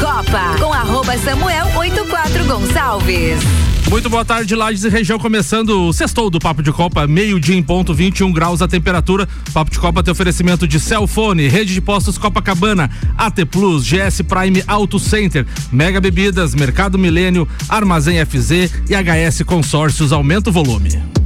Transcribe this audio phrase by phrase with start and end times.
[0.00, 3.40] Copa com arroba Samuel 84 Gonçalves.
[3.88, 7.62] Muito boa tarde, Lages e região, começando o sextou do Papo de Copa, meio-dia em
[7.62, 9.28] ponto, 21 graus a temperatura.
[9.54, 14.62] Papo de Copa tem oferecimento de Cellfone, Rede de Postos Copacabana, AT Plus, GS Prime
[14.66, 18.50] Auto Center, Mega Bebidas, Mercado Milênio, Armazém FZ
[18.90, 20.12] e HS Consórcios.
[20.12, 21.25] Aumenta o volume.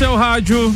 [0.00, 0.74] Seu rádio.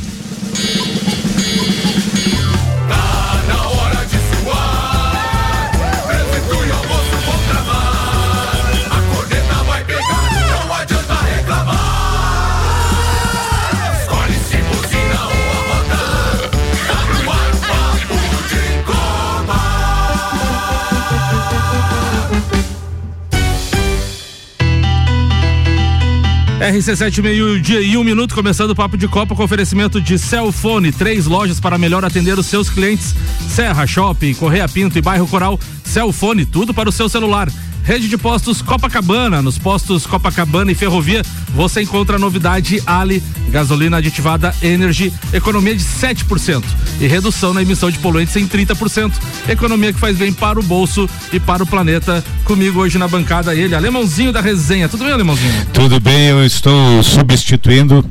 [26.64, 31.26] RC7 meio-dia e um minuto, começando o papo de Copa com oferecimento de Cellfone, três
[31.26, 33.14] lojas para melhor atender os seus clientes.
[33.50, 35.60] Serra Shopping, Correia Pinto e Bairro Coral.
[35.84, 37.50] Cellfone, tudo para o seu celular.
[37.84, 39.42] Rede de postos Copacabana.
[39.42, 45.84] Nos postos Copacabana e Ferrovia, você encontra a novidade Ali, gasolina aditivada Energy, economia de
[45.84, 46.64] 7%
[46.98, 49.12] e redução na emissão de poluentes em 30%.
[49.46, 52.24] Economia que faz bem para o bolso e para o planeta.
[52.44, 54.88] Comigo hoje na bancada ele, Alemãozinho da resenha.
[54.88, 55.66] Tudo bem, Alemãozinho?
[55.74, 58.02] Tudo bem, eu estou substituindo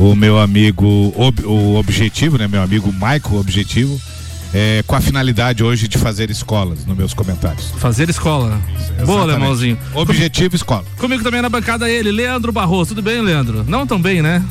[0.00, 0.84] o meu amigo,
[1.44, 2.48] o objetivo, né?
[2.48, 4.00] Meu amigo Maico Objetivo
[4.54, 7.70] é, com a finalidade hoje de fazer escolas nos meus comentários.
[7.78, 8.60] Fazer escola.
[8.74, 9.06] Exatamente.
[9.06, 9.78] Boa, Alemãozinho.
[9.94, 10.84] Objetivo escola.
[10.98, 12.90] Comigo também na bancada ele, Leandro Barroso.
[12.90, 13.64] Tudo bem, Leandro?
[13.66, 14.42] Não tão bem, né?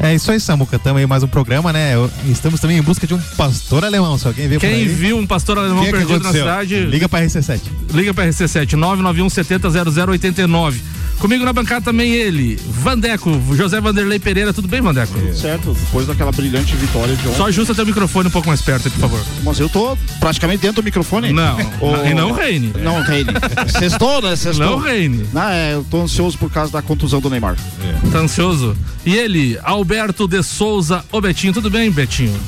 [0.00, 0.76] É isso aí, Samuca.
[0.76, 1.94] Estamos aí mais um programa, né?
[2.26, 4.16] Estamos também em busca de um pastor alemão.
[4.16, 6.80] Se alguém viu Quem viu um pastor alemão que perdido na cidade.
[6.82, 7.60] Liga para RC7.
[7.92, 9.68] Liga para RC7, 991 70
[10.06, 10.80] 0089.
[11.18, 14.52] Comigo na bancada também ele, Vandeco, José Vanderlei Pereira.
[14.52, 15.12] Tudo bem, Vandeco?
[15.34, 17.36] Certo, depois daquela brilhante vitória de ontem.
[17.36, 19.20] Só ajusta teu microfone um pouco mais perto, por favor.
[19.42, 21.32] Mas eu tô praticamente dentro do microfone.
[21.32, 22.06] Não, o...
[22.06, 22.72] e não Reine.
[22.82, 23.30] Não, Reine.
[23.78, 24.36] Sextou, né?
[24.36, 24.64] Sextou.
[24.64, 25.26] Não Reine.
[25.32, 27.56] Não, é, eu tô ansioso por causa da contusão do Neymar.
[27.82, 28.10] É.
[28.10, 28.76] Tá ansioso?
[29.04, 31.52] E ele, Alberto de Souza, o Betinho.
[31.52, 32.38] Tudo bem, Betinho?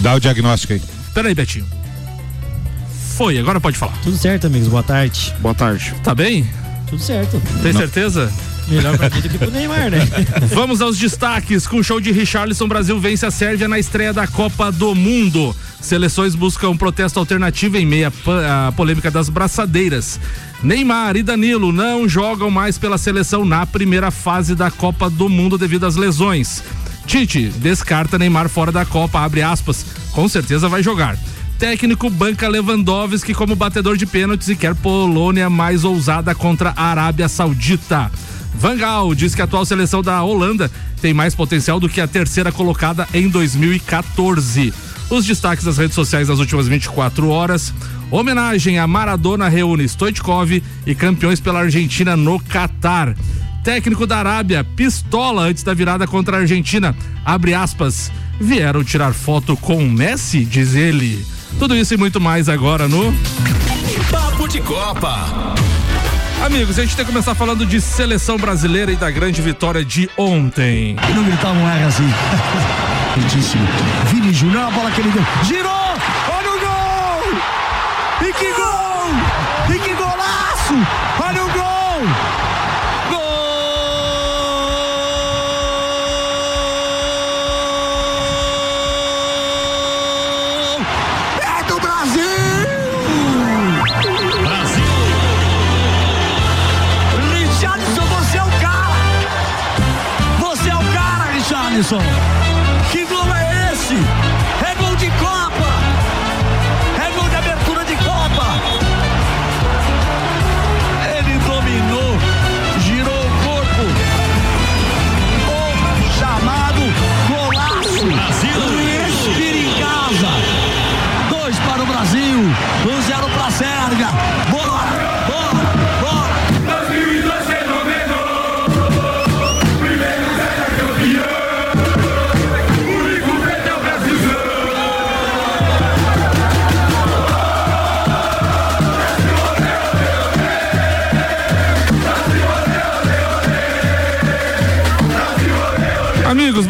[0.00, 0.82] Dá o diagnóstico aí.
[1.14, 1.66] Peraí, Betinho.
[3.16, 3.92] Foi, agora pode falar.
[4.02, 4.66] Tudo certo, amigos.
[4.66, 5.32] Boa tarde.
[5.40, 5.94] Boa tarde.
[6.02, 6.48] Tá bem?
[6.90, 7.40] Tudo certo.
[7.62, 7.80] Tem Não.
[7.80, 8.32] certeza?
[8.68, 9.98] Melhor pra mim do que pro Neymar, né?
[10.54, 11.66] Vamos aos destaques.
[11.66, 15.54] Com o show de Richarlison, Brasil vence a Sérvia na estreia da Copa do Mundo.
[15.80, 18.12] Seleções buscam protesto alternativo em meia
[18.68, 20.20] à polêmica das braçadeiras.
[20.62, 25.56] Neymar e Danilo não jogam mais pela seleção na primeira fase da Copa do Mundo
[25.58, 26.62] devido às lesões.
[27.06, 31.16] Tite descarta Neymar fora da Copa, abre aspas, com certeza vai jogar.
[31.60, 37.28] Técnico banca Lewandowski como batedor de pênaltis e quer Polônia mais ousada contra a Arábia
[37.28, 38.10] Saudita.
[38.54, 40.70] Van Gaal diz que a atual seleção da Holanda
[41.02, 44.72] tem mais potencial do que a terceira colocada em 2014.
[45.10, 47.74] Os destaques das redes sociais das últimas 24 horas.
[48.10, 53.14] Homenagem a Maradona reúne Stoichkov e campeões pela Argentina no Catar.
[53.62, 56.96] Técnico da Arábia, pistola antes da virada contra a Argentina.
[57.22, 58.10] Abre aspas.
[58.40, 61.22] Vieram tirar foto com Messi, diz ele.
[61.58, 63.14] Tudo isso e muito mais agora no
[64.10, 65.54] Papo de Copa.
[66.44, 70.08] Amigos, a gente tem que começar falando de seleção brasileira e da grande vitória de
[70.16, 70.96] ontem.
[71.08, 72.08] E não gritar um R assim.
[73.16, 73.66] Muitíssimo.
[74.06, 75.22] Vini Júnior, a bola que ele deu.
[75.44, 75.70] Girou!
[75.70, 78.28] Olha o gol!
[78.28, 79.74] E que gol!
[79.74, 80.74] E que golaço!
[81.22, 82.49] Olha o gol!
[101.72, 102.29] Allison.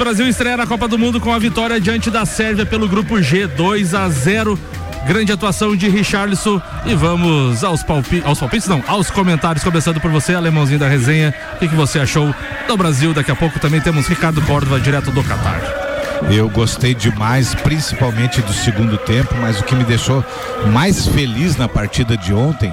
[0.00, 3.46] Brasil estreia na Copa do Mundo com a vitória diante da Sérvia pelo grupo G,
[3.46, 4.58] 2 a 0.
[5.06, 10.10] Grande atuação de Richarlison e vamos aos, palpi aos palpites, não, aos comentários, começando por
[10.10, 11.34] você, alemãozinho da resenha.
[11.54, 12.34] O que, que você achou
[12.66, 13.12] do Brasil?
[13.12, 15.60] Daqui a pouco também temos Ricardo Córdova, direto do Catar.
[16.30, 20.24] Eu gostei demais, principalmente do segundo tempo, mas o que me deixou
[20.72, 22.72] mais feliz na partida de ontem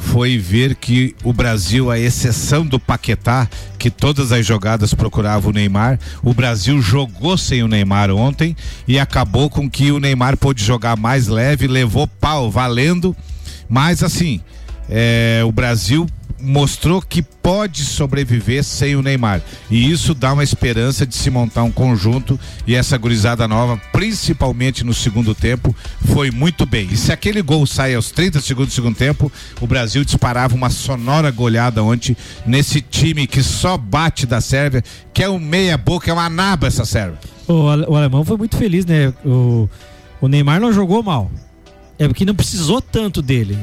[0.00, 3.48] foi ver que o Brasil, à exceção do Paquetá,
[3.78, 8.56] que todas as jogadas procurava o Neymar, o Brasil jogou sem o Neymar ontem
[8.88, 13.14] e acabou com que o Neymar pôde jogar mais leve, levou pau valendo,
[13.68, 14.40] mas assim,
[14.88, 16.06] é, o Brasil
[16.40, 19.42] mostrou que pode sobreviver sem o Neymar.
[19.70, 24.84] E isso dá uma esperança de se montar um conjunto e essa gurizada nova, principalmente
[24.84, 25.74] no segundo tempo,
[26.12, 26.88] foi muito bem.
[26.90, 30.70] E se aquele gol sai aos 30 segundos do segundo tempo, o Brasil disparava uma
[30.70, 32.16] sonora goleada ontem
[32.46, 34.82] nesse time que só bate da Sérvia,
[35.12, 37.18] que é um meia boca, é uma naba essa Sérvia.
[37.46, 39.12] O, o alemão foi muito feliz, né?
[39.24, 39.68] O,
[40.20, 41.30] o Neymar não jogou mal.
[41.98, 43.58] É porque não precisou tanto dele.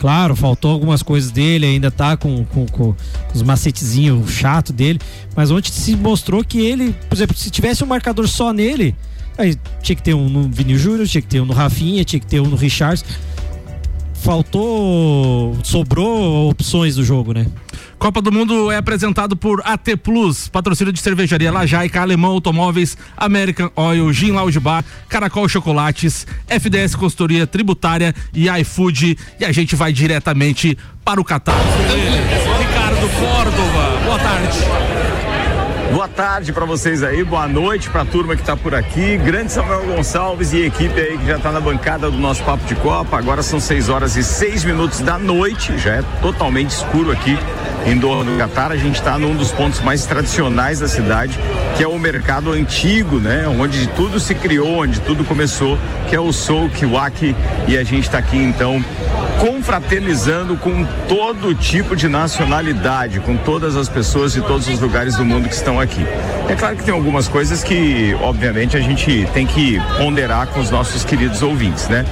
[0.00, 2.94] Claro, faltou algumas coisas dele, ainda tá com, com, com
[3.34, 4.98] os macetezinhos chato dele.
[5.36, 8.96] Mas ontem se mostrou que ele, por exemplo, se tivesse um marcador só nele,
[9.36, 12.18] aí tinha que ter um no Vini Júnior, tinha que ter um no Rafinha, tinha
[12.18, 13.04] que ter um no Richards.
[14.14, 15.54] Faltou.
[15.62, 17.46] sobrou opções do jogo, né?
[18.00, 23.70] Copa do Mundo é apresentado por AT Plus, patrocínio de cervejaria Lajaica, Alemão Automóveis, American
[23.76, 29.18] Oil, Gin Lounge Bar, Caracol Chocolates, FDS Consultoria Tributária e iFood.
[29.38, 31.60] E a gente vai diretamente para o Catar.
[32.58, 34.99] Ricardo Córdova, boa tarde.
[35.92, 39.16] Boa tarde para vocês aí, boa noite para a turma que está por aqui.
[39.18, 42.76] Grande Samuel Gonçalves e equipe aí que já está na bancada do nosso Papo de
[42.76, 43.18] Copa.
[43.18, 47.36] Agora são 6 horas e 6 minutos da noite, já é totalmente escuro aqui
[47.84, 48.70] em Doha do Catar.
[48.70, 51.36] A gente está num dos pontos mais tradicionais da cidade,
[51.76, 53.48] que é o mercado antigo, né?
[53.48, 55.76] Onde tudo se criou, onde tudo começou,
[56.08, 57.34] que é o Souk Waki.
[57.66, 58.82] E a gente está aqui então
[59.40, 65.24] confraternizando com todo tipo de nacionalidade, com todas as pessoas de todos os lugares do
[65.24, 66.04] mundo que estão aqui.
[66.48, 70.70] É claro que tem algumas coisas que, obviamente, a gente tem que ponderar com os
[70.70, 72.04] nossos queridos ouvintes, né?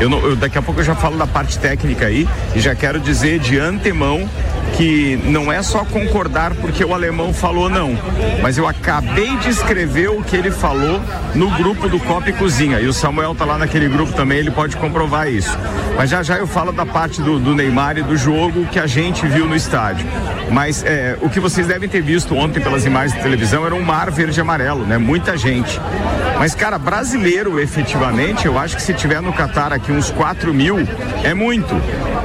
[0.00, 2.74] Eu, não- eu- daqui a pouco eu já falo da parte técnica aí e já
[2.74, 4.28] quero dizer de antemão
[4.76, 7.96] que não é só concordar porque o alemão falou não,
[8.42, 10.98] mas eu acabei de escrever o que ele falou
[11.34, 14.50] no grupo do Copa e Cozinha e o Samuel tá lá naquele grupo também, ele
[14.50, 15.56] pode comprovar isso.
[15.96, 18.86] Mas já já eu falo da parte do, do Neymar e do jogo que a
[18.86, 20.06] gente viu no estádio.
[20.50, 23.82] Mas é, o que vocês devem ter visto ontem pelas imagens de televisão era um
[23.82, 24.98] mar verde e amarelo, né?
[24.98, 25.80] Muita gente.
[26.38, 30.76] Mas, cara, brasileiro, efetivamente, eu acho que se tiver no Catar aqui uns 4 mil,
[31.24, 31.74] é muito.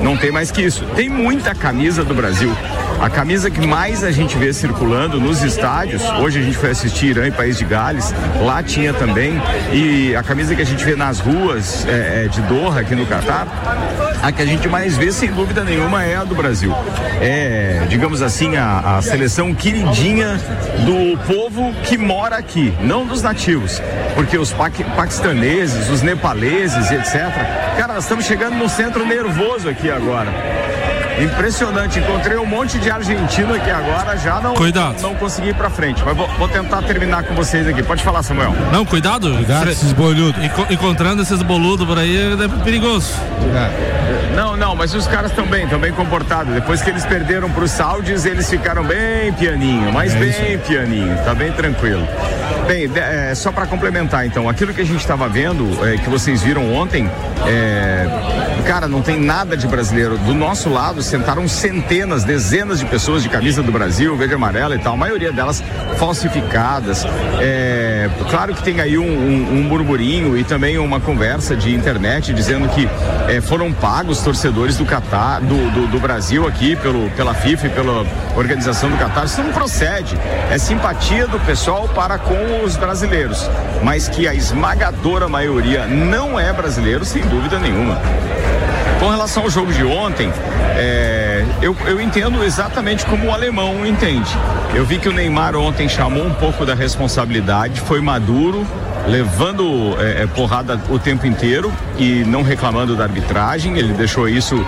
[0.01, 0.85] Não tem mais que isso.
[0.95, 2.51] Tem muita camisa do Brasil.
[2.99, 7.07] A camisa que mais a gente vê circulando nos estádios, hoje a gente foi assistir
[7.07, 9.39] Irã e País de Gales, lá tinha também,
[9.71, 13.05] e a camisa que a gente vê nas ruas é, é, de Doha, aqui no
[13.05, 13.47] Catar,
[14.21, 16.73] a que a gente mais vê, sem dúvida nenhuma, é a do Brasil.
[17.21, 20.39] É, digamos assim, a, a seleção queridinha
[20.85, 23.81] do povo que mora aqui, não dos nativos.
[24.15, 27.13] Porque os paqui- paquistaneses, os nepaleses, etc.
[27.77, 30.31] Cara, nós estamos chegando no centro nervoso aqui agora.
[31.19, 35.01] Impressionante, encontrei um monte de argentino aqui agora, já não, Cuidado.
[35.01, 36.03] não consegui ir pra frente.
[36.05, 37.81] Mas vou, vou tentar terminar com vocês aqui.
[37.81, 38.53] Pode falar, Samuel.
[38.71, 39.33] Não, cuidado.
[39.33, 40.43] Cuidado Fre- esses bolhudos.
[40.43, 43.13] Enco- encontrando esses boludos por aí é perigoso.
[44.35, 46.53] Não, não, mas os caras estão bem, estão bem comportados.
[46.53, 51.33] Depois que eles perderam para os Saudis, eles ficaram bem pianinho, mas bem pianinho, tá
[51.33, 52.07] bem tranquilo.
[52.67, 56.41] Bem, é, só para complementar então, aquilo que a gente estava vendo, é, que vocês
[56.43, 57.09] viram ontem,
[57.47, 58.05] é,
[58.67, 60.17] cara, não tem nada de brasileiro.
[60.17, 64.75] Do nosso lado sentaram centenas, dezenas de pessoas de camisa do Brasil, verde e amarela
[64.75, 65.63] e tal, a maioria delas
[65.97, 67.05] falsificadas.
[67.39, 72.33] É, claro que tem aí um, um- um burburinho e também uma conversa de internet
[72.33, 72.89] dizendo que
[73.29, 77.69] é, foram pagos torcedores do Catar, do, do, do Brasil aqui pelo, pela FIFA e
[77.69, 78.05] pela
[78.35, 79.25] organização do Catar.
[79.25, 80.17] Isso não procede.
[80.51, 83.49] É simpatia do pessoal para com os brasileiros,
[83.81, 87.97] mas que a esmagadora maioria não é brasileiro, sem dúvida nenhuma.
[88.99, 90.31] Com relação ao jogo de ontem,
[90.75, 94.31] é, eu, eu entendo exatamente como o alemão entende.
[94.73, 98.65] Eu vi que o Neymar ontem chamou um pouco da responsabilidade, foi maduro,
[99.07, 103.77] levando é, é, porrada o tempo inteiro e não reclamando da arbitragem.
[103.77, 104.63] Ele deixou isso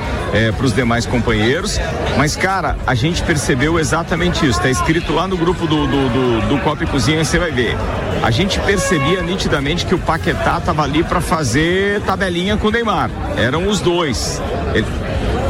[0.55, 1.79] para os demais companheiros.
[2.17, 4.57] Mas, cara, a gente percebeu exatamente isso.
[4.59, 7.75] Está escrito lá no grupo do, do, do, do Copa e Cozinha, você vai ver.
[8.23, 13.09] A gente percebia nitidamente que o Paquetá estava ali para fazer tabelinha com o Neymar.
[13.37, 14.41] Eram os dois.
[14.73, 14.85] Ele-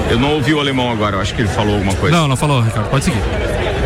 [0.10, 2.16] eu não ouvi o alemão agora, eu acho que ele falou alguma coisa.
[2.16, 2.90] Não, não falou, Ricardo.
[2.90, 3.22] Pode seguir.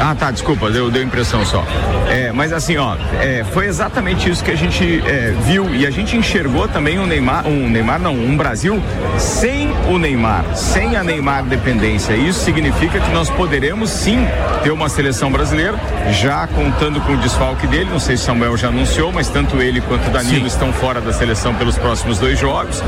[0.05, 1.63] Ah, tá, desculpa, deu, deu impressão só.
[2.09, 5.89] É, mas assim, ó, é, foi exatamente isso que a gente é, viu e a
[5.89, 8.83] gente enxergou também um Neymar, um Neymar não, um Brasil
[9.17, 12.13] sem o Neymar, sem a Neymar dependência.
[12.15, 14.27] Isso significa que nós poderemos sim
[14.61, 15.79] ter uma seleção brasileira,
[16.11, 19.79] já contando com o desfalque dele, não sei se Samuel já anunciou, mas tanto ele
[19.79, 20.47] quanto o Danilo Sim.
[20.47, 22.83] estão fora da seleção pelos próximos dois jogos.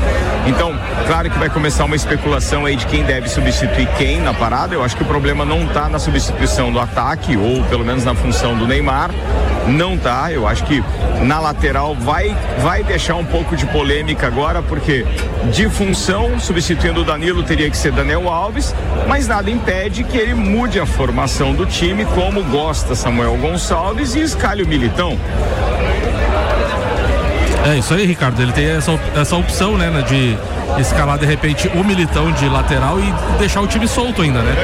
[0.46, 4.74] Então, claro que vai começar uma especulação aí de quem deve substituir quem na parada.
[4.74, 7.05] Eu acho que o problema não está na substituição do ataque,
[7.38, 9.10] ou pelo menos na função do Neymar.
[9.68, 10.82] Não tá, eu acho que
[11.22, 15.04] na lateral vai vai deixar um pouco de polêmica agora, porque
[15.52, 18.74] de função, substituindo o Danilo, teria que ser Daniel Alves,
[19.08, 24.20] mas nada impede que ele mude a formação do time, como gosta Samuel Gonçalves e
[24.20, 25.18] escalhe o Militão.
[27.68, 28.40] É isso aí, Ricardo.
[28.40, 30.36] Ele tem essa, essa opção, né, de
[30.80, 34.54] escalar de repente o militão de lateral e deixar o time solto ainda, né?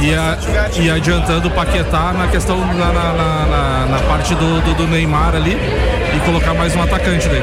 [0.00, 0.38] E, a-
[0.80, 4.86] e adiantando o Paquetá na questão na, na, na- na- na parte do, do- do
[4.86, 5.52] Neymar ali
[6.16, 7.42] e colocar mais um atacante daí.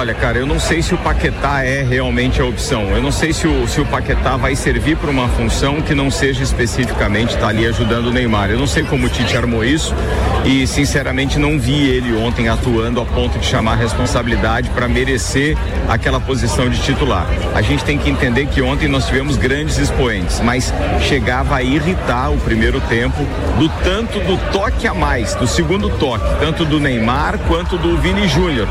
[0.00, 2.84] Olha, cara, eu não sei se o Paquetá é realmente a opção.
[2.84, 6.10] Eu não sei se o, se o Paquetá vai servir para uma função que não
[6.10, 8.48] seja especificamente estar ali ajudando o Neymar.
[8.50, 9.94] Eu não sei como o Tite armou isso
[10.42, 15.54] e, sinceramente, não vi ele ontem atuando a ponto de chamar responsabilidade para merecer
[15.86, 17.26] aquela posição de titular.
[17.54, 22.32] A gente tem que entender que ontem nós tivemos grandes expoentes, mas chegava a irritar
[22.32, 23.18] o primeiro tempo
[23.58, 28.26] do tanto do toque a mais, do segundo toque, tanto do Neymar quanto do Vini
[28.26, 28.66] Júnior.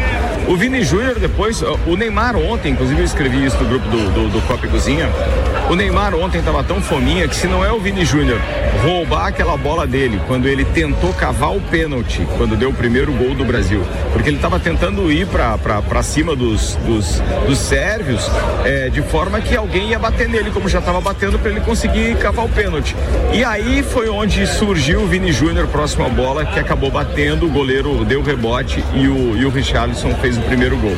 [0.50, 4.30] O Vini Júnior depois, o Neymar ontem, inclusive eu escrevi isso no grupo do, do,
[4.30, 5.08] do Copa e Cozinha,
[5.70, 8.40] o Neymar ontem estava tão fominha que se não é o Vini Júnior
[8.84, 13.36] roubar aquela bola dele quando ele tentou cavar o pênalti, quando deu o primeiro gol
[13.36, 18.30] do Brasil, porque ele estava tentando ir para cima dos, dos, dos sérvios
[18.66, 22.16] é, de forma que alguém ia bater nele, como já estava batendo, para ele conseguir
[22.18, 22.96] cavar o pênalti.
[23.32, 27.50] E aí foi onde surgiu o Vini Júnior próximo à bola, que acabou batendo, o
[27.50, 30.96] goleiro deu rebote e o, e o Richarlison fez o primeiro gol.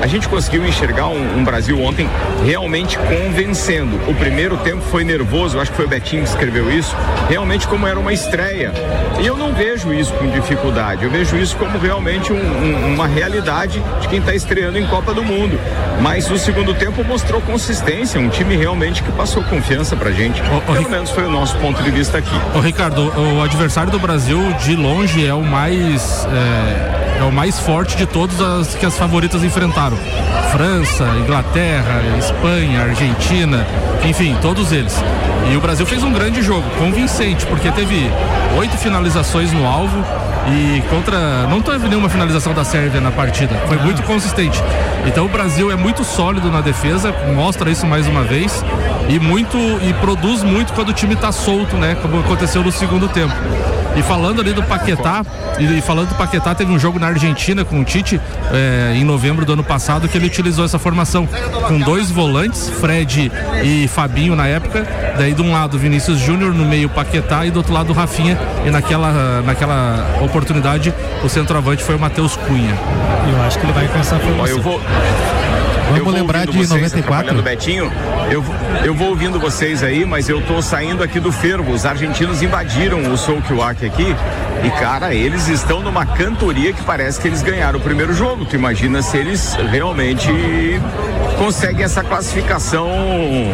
[0.00, 2.08] A gente conseguiu enxergar um, um Brasil ontem
[2.44, 3.96] realmente convencendo.
[4.06, 6.94] O primeiro tempo foi nervoso, acho que foi o Betinho que escreveu isso,
[7.28, 8.72] realmente como era uma estreia.
[9.20, 13.06] E eu não vejo isso com dificuldade, eu vejo isso como realmente um- um- uma
[13.06, 15.58] realidade de quem está estreando em Copa do Mundo.
[16.00, 20.42] Mas o segundo tempo mostrou consistência, um time realmente que passou confiança pra gente.
[20.42, 22.34] Ô, Pelo Ric- menos foi o nosso ponto de vista aqui.
[22.54, 27.58] Ô Ricardo, o adversário do Brasil de longe é o mais é, é o mais
[27.58, 29.96] forte de todos as que as favoritas enfrentaram.
[30.52, 33.66] França, Inglaterra, Espanha, Argentina,
[34.04, 34.96] enfim, todos eles.
[35.50, 38.10] E o Brasil fez um grande jogo, convincente, porque teve
[38.56, 40.04] oito finalizações no alvo
[40.48, 41.46] e contra.
[41.46, 43.54] Não teve nenhuma finalização da Sérvia na partida.
[43.66, 44.62] Foi muito consistente.
[45.06, 48.64] Então o Brasil é muito sólido na defesa, mostra isso mais uma vez.
[49.08, 49.58] E muito.
[49.82, 51.96] E produz muito quando o time tá solto, né?
[52.00, 53.34] Como aconteceu no segundo tempo.
[53.96, 55.24] E falando ali do Paquetá,
[55.58, 58.20] e falando do Paquetá, teve um jogo na Argentina com o Tite
[58.52, 61.28] eh, em novembro do ano passado que ele utilizou essa formação
[61.68, 63.30] com dois volantes, Fred
[63.62, 64.86] e Fabinho na época.
[65.16, 68.38] Daí de um lado Vinícius Júnior, no meio Paquetá e do outro lado Rafinha.
[68.66, 72.76] E naquela, naquela oportunidade o centroavante foi o Matheus Cunha.
[73.30, 74.56] Eu acho que ele vai com essa formação.
[74.56, 74.80] eu vou.
[75.84, 76.98] Vamos eu vou lembrar de vocês, 94.
[77.00, 77.92] atrapalhando o Betinho,
[78.30, 81.72] eu, vou- eu vou ouvindo vocês aí, mas eu tô saindo aqui do fervo.
[81.72, 84.14] Os argentinos invadiram o Soukewak aqui
[84.64, 88.44] e, cara, eles estão numa cantoria que parece que eles ganharam o primeiro jogo.
[88.44, 90.30] Tu imagina se eles realmente
[91.38, 92.88] conseguem essa classificação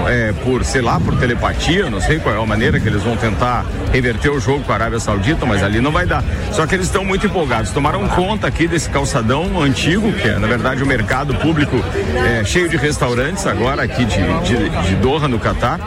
[0.08, 3.16] é, por, sei lá, por telepatia, não sei qual é a maneira que eles vão
[3.16, 6.22] tentar reverter o jogo com a Arábia Saudita, mas ali não vai dar.
[6.52, 7.70] Só que eles estão muito empolgados.
[7.72, 11.82] Tomaram conta aqui desse calçadão antigo, que é, na verdade, o mercado público
[12.24, 15.80] é, cheio de restaurantes agora aqui de, de, de Doha, no Catar.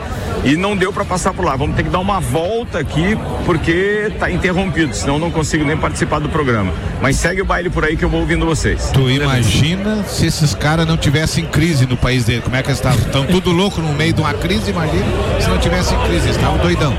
[0.44, 1.56] E não deu para passar por lá.
[1.56, 5.76] Vamos ter que dar uma volta aqui porque tá interrompido, senão eu não consigo nem
[5.76, 6.72] participar do programa.
[7.00, 8.90] Mas segue o baile por aí que eu vou ouvindo vocês.
[8.92, 12.78] Tu imagina se esses caras não tivessem crise no país dele, como é que eles
[12.78, 12.98] estavam?
[12.98, 15.06] Estão tudo louco no meio de uma crise, imagina
[15.40, 16.94] se não tivessem crise, eles estavam doidão.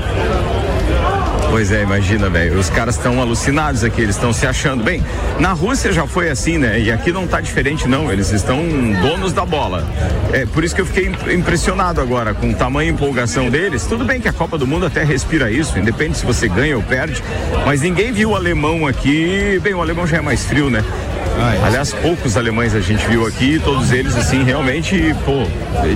[1.50, 2.58] Pois é, imagina, velho.
[2.58, 4.84] Os caras estão alucinados aqui, eles estão se achando.
[4.84, 5.02] Bem,
[5.38, 6.78] na Rússia já foi assim, né?
[6.78, 8.12] E aqui não tá diferente, não.
[8.12, 8.58] Eles estão
[9.00, 9.86] donos da bola.
[10.32, 13.86] É por isso que eu fiquei imp- impressionado agora com o tamanho e empolgação deles.
[13.86, 16.82] Tudo bem que a Copa do Mundo até respira isso, independe se você ganha ou
[16.82, 17.22] perde.
[17.64, 19.58] Mas ninguém viu o alemão aqui.
[19.62, 20.84] Bem, o alemão já é mais frio, né?
[21.64, 25.44] Aliás, poucos alemães a gente viu aqui, todos eles assim, realmente, pô,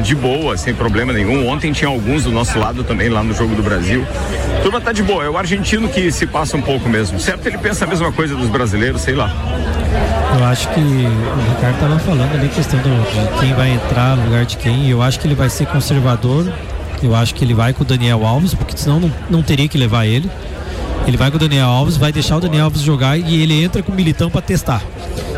[0.02, 1.48] de boa, sem problema nenhum.
[1.48, 4.06] Ontem tinha alguns do nosso lado também, lá no Jogo do Brasil.
[4.62, 7.18] Turma tá de boa, é o argentino que se passa um pouco mesmo.
[7.18, 9.32] Certo, ele pensa a mesma coisa dos brasileiros, sei lá.
[10.38, 14.24] Eu acho que o Ricardo estava falando ali questão do, de quem vai entrar no
[14.24, 14.88] lugar de quem.
[14.88, 16.52] Eu acho que ele vai ser conservador.
[17.02, 19.78] Eu acho que ele vai com o Daniel Alves, porque senão não, não teria que
[19.78, 20.30] levar ele.
[21.06, 23.82] Ele vai com o Daniel Alves, vai deixar o Daniel Alves jogar e ele entra
[23.82, 24.82] com o Militão para testar.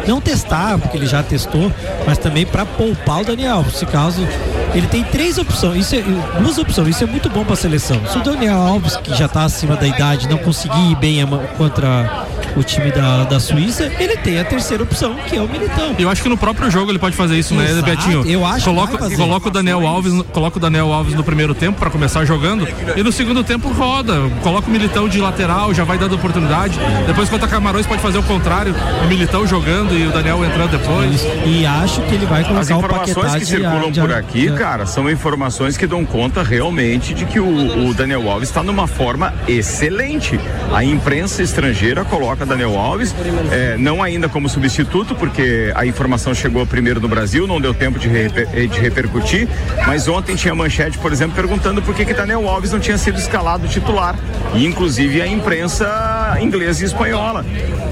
[0.07, 1.73] Não testar, porque ele já testou,
[2.07, 3.77] mas também para poupar o Daniel Alves.
[3.77, 4.27] Se caso
[4.75, 6.03] ele tem três opções, isso é,
[6.41, 8.01] duas opções, isso é muito bom para a seleção.
[8.11, 11.19] Se o Daniel Alves, que já está acima da idade, não conseguir ir bem
[11.57, 15.95] contra o time da, da Suíça, ele tem a terceira opção, que é o Militão.
[15.99, 18.25] Eu acho que no próprio jogo ele pode fazer isso, né, Exato, Betinho?
[18.27, 19.17] eu acho que coloca, fazer.
[19.17, 22.67] coloca o Daniel Alves, coloca o Daniel Alves no primeiro tempo para começar jogando
[22.97, 26.79] e no segundo tempo roda, coloca o Militão de lateral, já vai dando oportunidade.
[27.07, 31.27] Depois contra Camarões pode fazer o contrário, o Militão jogando e o Daniel entrando depois.
[31.47, 34.57] E acho que ele vai As colocar o informações que circulam de- por aqui, de-
[34.57, 38.87] cara, são informações que dão conta realmente de que o, o Daniel Alves está numa
[38.87, 40.39] forma excelente.
[40.73, 43.15] A imprensa estrangeira coloca Daniel Alves,
[43.51, 47.99] eh, não ainda como substituto, porque a informação chegou primeiro no Brasil, não deu tempo
[47.99, 49.49] de, reper- de repercutir,
[49.87, 53.19] mas ontem tinha manchete, por exemplo, perguntando por que, que Daniel Alves não tinha sido
[53.19, 54.15] escalado titular.
[54.55, 57.45] E inclusive a imprensa inglesa e espanhola.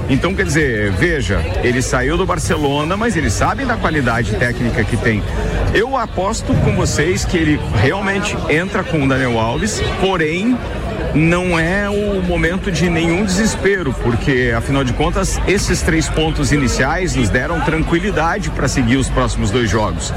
[0.09, 4.97] Então, quer dizer, veja, ele saiu do Barcelona, mas ele sabe da qualidade técnica que
[4.97, 5.23] tem.
[5.73, 10.57] Eu aposto com vocês que ele realmente entra com o Daniel Alves, porém
[11.13, 17.15] não é o momento de nenhum desespero, porque afinal de contas, esses três pontos iniciais
[17.15, 20.13] nos deram tranquilidade para seguir os próximos dois jogos.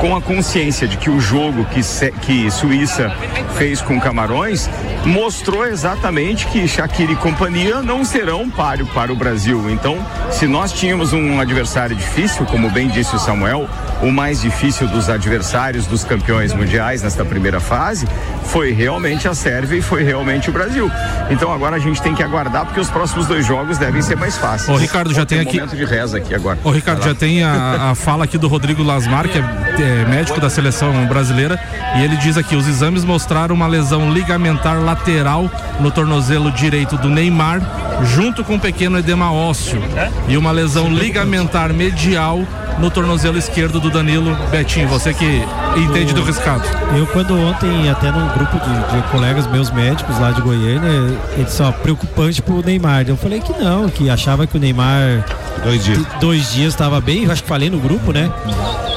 [0.00, 1.80] Com a consciência de que o jogo que,
[2.22, 3.14] que Suíça
[3.56, 4.68] fez com Camarões
[5.04, 9.70] mostrou exatamente que Shaqiri e companhia não serão páreo para o Brasil.
[9.70, 13.68] Então, se nós tínhamos um adversário difícil, como bem disse o Samuel,
[14.02, 18.08] o mais difícil dos adversários dos campeões mundiais nesta primeira fase,
[18.44, 20.90] foi realmente a Sérvia e foi realmente o Brasil.
[21.30, 24.36] Então agora a gente tem que aguardar porque os próximos dois jogos devem ser mais
[24.36, 24.68] fáceis.
[24.68, 26.58] Ô, Ricardo, já tem um aqui- momento de reza aqui agora.
[26.64, 30.40] Ô Ricardo, já tem a, a fala aqui do Rodrigo Lasmar, que é, é médico
[30.40, 31.58] da seleção brasileira,
[31.96, 37.08] e ele diz aqui: os exames mostraram uma lesão ligamentar lateral no tornozelo direito do
[37.08, 37.60] Neymar,
[38.04, 39.80] junto com um pequeno edema ósseo,
[40.28, 42.40] e uma lesão ligamentar medial
[42.78, 44.88] no tornozelo esquerdo do Danilo Betinho.
[44.88, 45.42] Você que
[45.76, 46.64] entende do riscado.
[46.96, 50.90] Eu quando ontem, até num grupo de, de colegas meus médicos lá de Goiânia,
[51.36, 53.04] eles só preocupante pro Neymar.
[53.08, 55.24] Eu falei que não, que achava que o Neymar
[55.62, 55.98] Dois dias.
[56.20, 58.30] dois dias estava bem, eu acho que falei no grupo, né?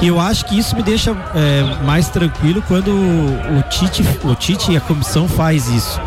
[0.02, 4.72] E eu acho que isso me deixa é, mais tranquilo quando o Tite, o Tite
[4.72, 6.00] e a comissão faz isso.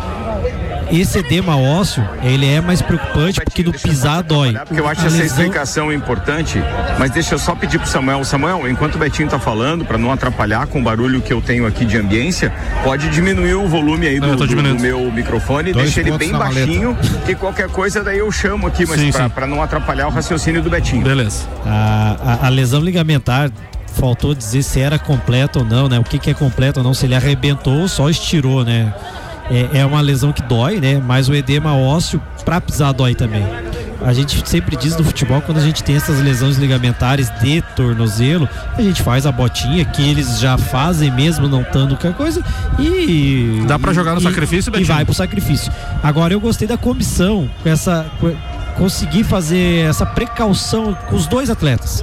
[0.91, 4.53] Esse edema ósseo, ele é mais preocupante porque no pisar dói.
[4.53, 6.61] Porque eu acho essa explicação importante,
[6.97, 8.23] mas deixa eu só pedir pro Samuel.
[8.25, 11.67] Samuel, enquanto o Betinho tá falando, para não atrapalhar com o barulho que eu tenho
[11.67, 12.51] aqui de ambiência,
[12.83, 16.65] pode diminuir o volume aí do, do- do meu microfone, Dois deixa ele bem maleta.
[16.65, 18.99] baixinho, que qualquer coisa daí eu chamo aqui, mas
[19.33, 21.03] pra não atrapalhar o raciocínio do Betinho.
[21.03, 21.45] Beleza.
[21.65, 23.51] A, a- a lesão ligamentar
[23.93, 25.99] faltou dizer se era completa ou não, né?
[25.99, 28.91] O que, que é completo ou não, se ele arrebentou ou só estirou, né?
[29.49, 31.01] É, é uma lesão que dói, né?
[31.03, 33.43] Mas o edema ósseo pra pisar dói também.
[34.01, 38.47] A gente sempre diz no futebol, quando a gente tem essas lesões ligamentares de tornozelo,
[38.77, 42.41] a gente faz a botinha, que eles já fazem mesmo não estando qualquer coisa,
[42.79, 43.61] e.
[43.67, 44.87] Dá pra jogar no e- sacrifício, E Betinho?
[44.95, 45.69] vai pro sacrifício.
[46.01, 48.05] Agora eu gostei da comissão, com essa.
[48.21, 48.33] com-
[48.77, 52.01] conseguir fazer essa precaução com os dois atletas.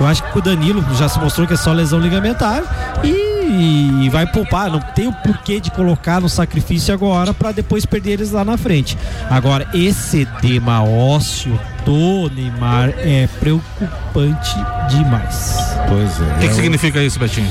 [0.00, 2.62] Eu acho que o Danilo já se mostrou que é só lesão ligamentar
[3.04, 4.70] e, e vai poupar.
[4.70, 8.56] Não tem o porquê de colocar no sacrifício agora para depois perder eles lá na
[8.56, 8.96] frente.
[9.30, 14.54] Agora, esse edema ósseo do Neymar é preocupante
[14.88, 15.56] demais.
[15.88, 16.24] Pois é.
[16.24, 17.50] O que, que Eu- significa isso, Betinho?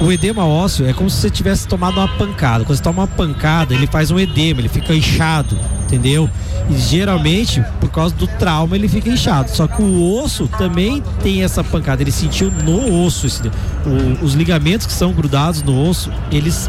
[0.00, 2.64] O edema ósseo é como se você tivesse tomado uma pancada.
[2.64, 6.28] Quando você toma uma pancada, ele faz um edema, ele fica inchado, entendeu?
[6.70, 9.50] E geralmente, por causa do trauma, ele fica inchado.
[9.50, 12.02] Só que o osso também tem essa pancada.
[12.02, 13.26] Ele sentiu no osso.
[13.26, 16.68] esse- o- os ligamentos que são grudados no osso, eles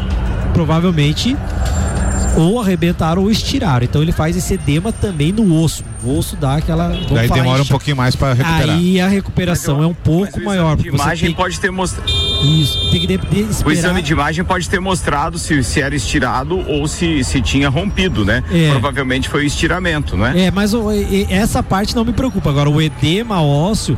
[0.54, 1.36] provavelmente
[2.36, 3.84] ou arrebentaram ou estiraram.
[3.84, 5.84] Então ele faz esse edema também no osso.
[6.02, 6.88] O osso dá aquela.
[7.10, 8.76] Daí falar, demora um incha- pouquinho mais para recuperar.
[8.76, 10.76] Aí a recuperação é um pouco maior.
[10.76, 12.10] você imagem tem- pode ter mostrado.
[12.42, 13.72] Isso, tem que de- de- O esperar.
[13.74, 18.24] exame de imagem pode ter mostrado se, se era estirado ou se, se tinha rompido,
[18.24, 18.42] né?
[18.50, 18.70] É.
[18.70, 20.46] Provavelmente foi o estiramento, né?
[20.46, 20.88] É, mas o-
[21.28, 22.48] essa parte não me preocupa.
[22.50, 23.96] Agora, o edema ósseo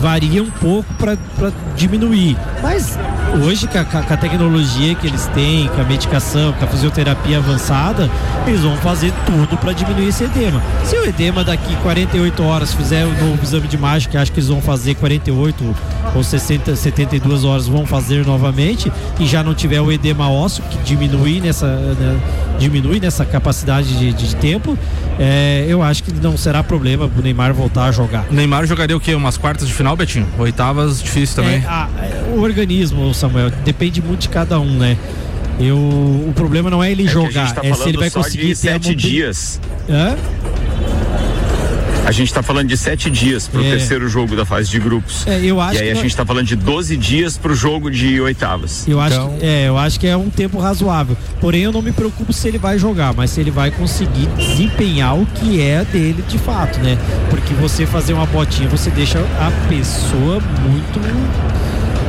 [0.00, 1.16] varia um pouco para
[1.76, 2.36] diminuir.
[2.62, 2.98] Mas
[3.42, 7.38] hoje, com a, com a tecnologia que eles têm, com a medicação, com a fisioterapia
[7.38, 8.10] avançada,
[8.46, 10.62] eles vão fazer tudo para diminuir esse edema.
[10.84, 14.38] Se o edema daqui 48 horas fizer o novo exame de imagem, que acho que
[14.38, 15.76] eles vão fazer 48
[16.14, 20.78] ou 60, 72 horas, vão fazer novamente, e já não tiver o edema ósseo, que
[20.78, 22.20] diminui nessa, né,
[22.58, 24.78] diminui nessa capacidade de, de tempo,
[25.18, 28.26] é, eu acho que não será problema o Neymar voltar a jogar.
[28.30, 29.14] Neymar jogaria o quê?
[29.14, 30.26] Umas quartas de final, Betinho?
[30.38, 31.56] Oitavas, difícil também.
[31.62, 34.96] É, a- é, o organismo, Samuel, depende muito de cada um, né?
[35.60, 38.48] Eu, o problema não é ele É jogar, tá é se ele vai conseguir de
[38.48, 39.60] ter sete dias.
[39.88, 40.16] Hã?
[42.06, 43.70] A gente está falando de sete dias pro É.
[43.70, 45.26] terceiro jogo da fase de grupos.
[45.26, 47.90] É, eu acho e aí que a gente está falando de 12 dias pro jogo
[47.90, 48.86] de oitavas.
[48.86, 51.16] Eu acho, Então- que, é, eu acho que é um tempo razoável.
[51.40, 55.16] Porém, eu não me preocupo se ele vai jogar, mas se ele vai conseguir desempenhar
[55.18, 56.98] o que é dele de fato, né?
[57.30, 61.00] Porque você fazer uma botinha, você deixa a pessoa muito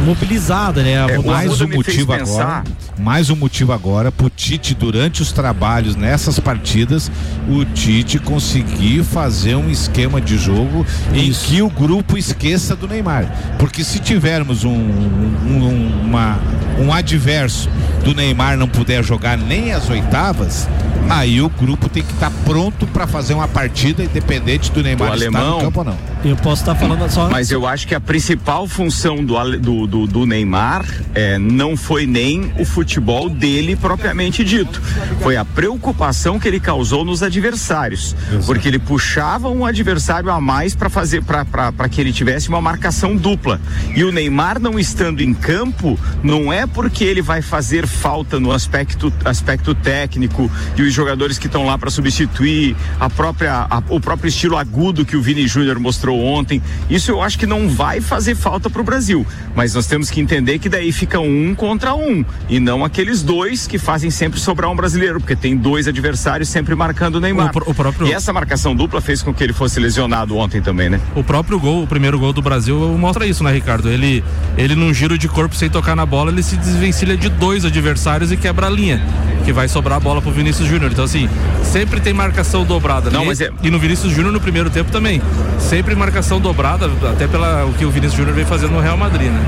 [0.06, 0.94] mobilizada, né?
[0.94, 2.64] É, mais um motivo agora,
[2.98, 7.12] mais um motivo agora pro Tite durante os trabalhos nessas partidas,
[7.50, 13.30] o Tite conseguir fazer um esquema de jogo em que o grupo esqueça do Neymar,
[13.60, 16.40] porque se tivermos um, um, uma,
[16.80, 17.70] um adverso
[18.04, 20.68] do Neymar não puder jogar nem as oitavas,
[21.10, 25.14] aí o grupo tem que estar pronto para fazer uma partida independente do Neymar O
[25.16, 25.98] estar alemão- no campo ou não.
[26.24, 27.30] Eu posso estar falando só.
[27.30, 32.08] Mas eu acho que a principal função do, do, do, do Neymar é, não foi
[32.08, 32.85] nem o futebol
[33.30, 34.82] dele propriamente dito.
[35.22, 38.16] Foi a preocupação que ele causou nos adversários.
[38.46, 43.16] Porque ele puxava um adversário a mais para fazer para que ele tivesse uma marcação
[43.16, 43.60] dupla.
[43.96, 48.52] E o Neymar não estando em campo, não é porque ele vai fazer falta no
[48.52, 54.00] aspecto, aspecto técnico e os jogadores que estão lá para substituir, a própria, a- o
[54.00, 56.62] próprio estilo agudo que o Vini Júnior mostrou ontem.
[56.90, 59.26] Isso eu acho que não vai fazer falta para o Brasil.
[59.56, 63.68] Mas nós temos que entender que daí fica um contra um e não aqueles dois
[63.68, 67.52] que fazem sempre sobrar um brasileiro, porque tem dois adversários sempre marcando o Neymar.
[67.56, 70.90] O o próprio- E essa marcação dupla fez com que ele fosse lesionado ontem também,
[70.90, 71.00] né?
[71.16, 73.90] O próprio gol, o primeiro gol do Brasil mostra isso, né, Ricardo?
[73.90, 74.24] Ele,
[74.58, 78.32] ele num giro de corpo sem tocar na bola, ele se desvencilha de dois adversários
[78.32, 79.02] e quebra a linha,
[79.46, 80.92] que vai sobrar a bola pro Vinícius Júnior.
[80.92, 81.30] Então assim,
[81.64, 83.10] sempre tem marcação dobrada.
[83.12, 83.26] Não, né?
[83.28, 85.22] mas é- E no Vinícius Júnior no primeiro tempo também.
[85.60, 89.30] Sempre marcação dobrada, até pela o que o Vinícius Júnior vem fazendo no Real Madrid,
[89.32, 89.42] né?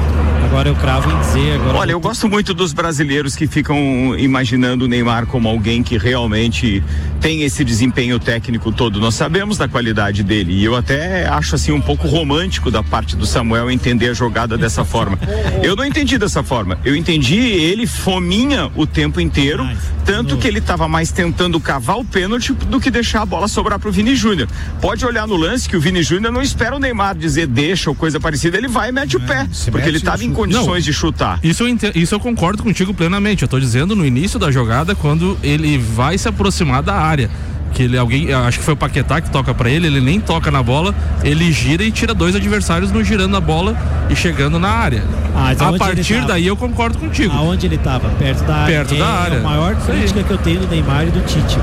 [0.47, 1.55] Agora eu cravo em dizer.
[1.55, 5.97] Agora Olha, eu gosto muito dos brasileiros que ficam imaginando o Neymar como alguém que
[5.97, 6.81] realmente
[7.19, 8.97] tem esse desempenho técnico todo.
[8.97, 13.17] Nós sabemos da qualidade dele e eu até acho assim um pouco romântico da parte
[13.17, 15.19] do Samuel entender a jogada dessa forma.
[15.61, 16.79] Eu não entendi dessa forma.
[16.85, 19.67] Eu entendi ele fominha o tempo inteiro,
[20.07, 23.77] tanto que ele estava mais tentando cavar o pênalti do que deixar a bola sobrar
[23.77, 24.47] pro Vini Júnior.
[24.81, 27.95] Pode olhar no lance que o Vini Júnior não espera o Neymar dizer deixa ou
[27.95, 30.79] coisa parecida, ele vai e mete o pé, porque ele estava em condições Não.
[30.79, 31.39] de chutar.
[31.43, 33.41] Isso eu, ente- isso eu concordo contigo plenamente.
[33.43, 37.29] Eu tô dizendo no início da jogada, quando ele vai se aproximar da área.
[37.77, 40.49] Que ele, alguém, acho que foi o Paquetá que toca pra ele, ele nem toca
[40.49, 43.77] na bola, ele gira e tira dois adversários no girando a bola
[44.09, 45.03] e chegando na área.
[45.35, 47.31] Ah, mas a partir daí eu concordo contigo.
[47.31, 48.09] Aonde ele estava?
[48.09, 48.77] Perto da área.
[48.77, 49.35] Perto é, da área.
[49.35, 51.59] É a maior crítica que eu tenho do Neymar e do Tite.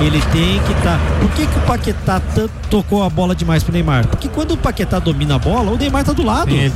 [0.00, 0.98] Ele tem que estar.
[1.20, 4.06] Por que, que o Paquetá tanto tocou a bola demais pro Neymar?
[4.06, 6.50] Porque quando o Paquetá domina a bola, o Neymar tá do lado.
[6.54, 6.70] É,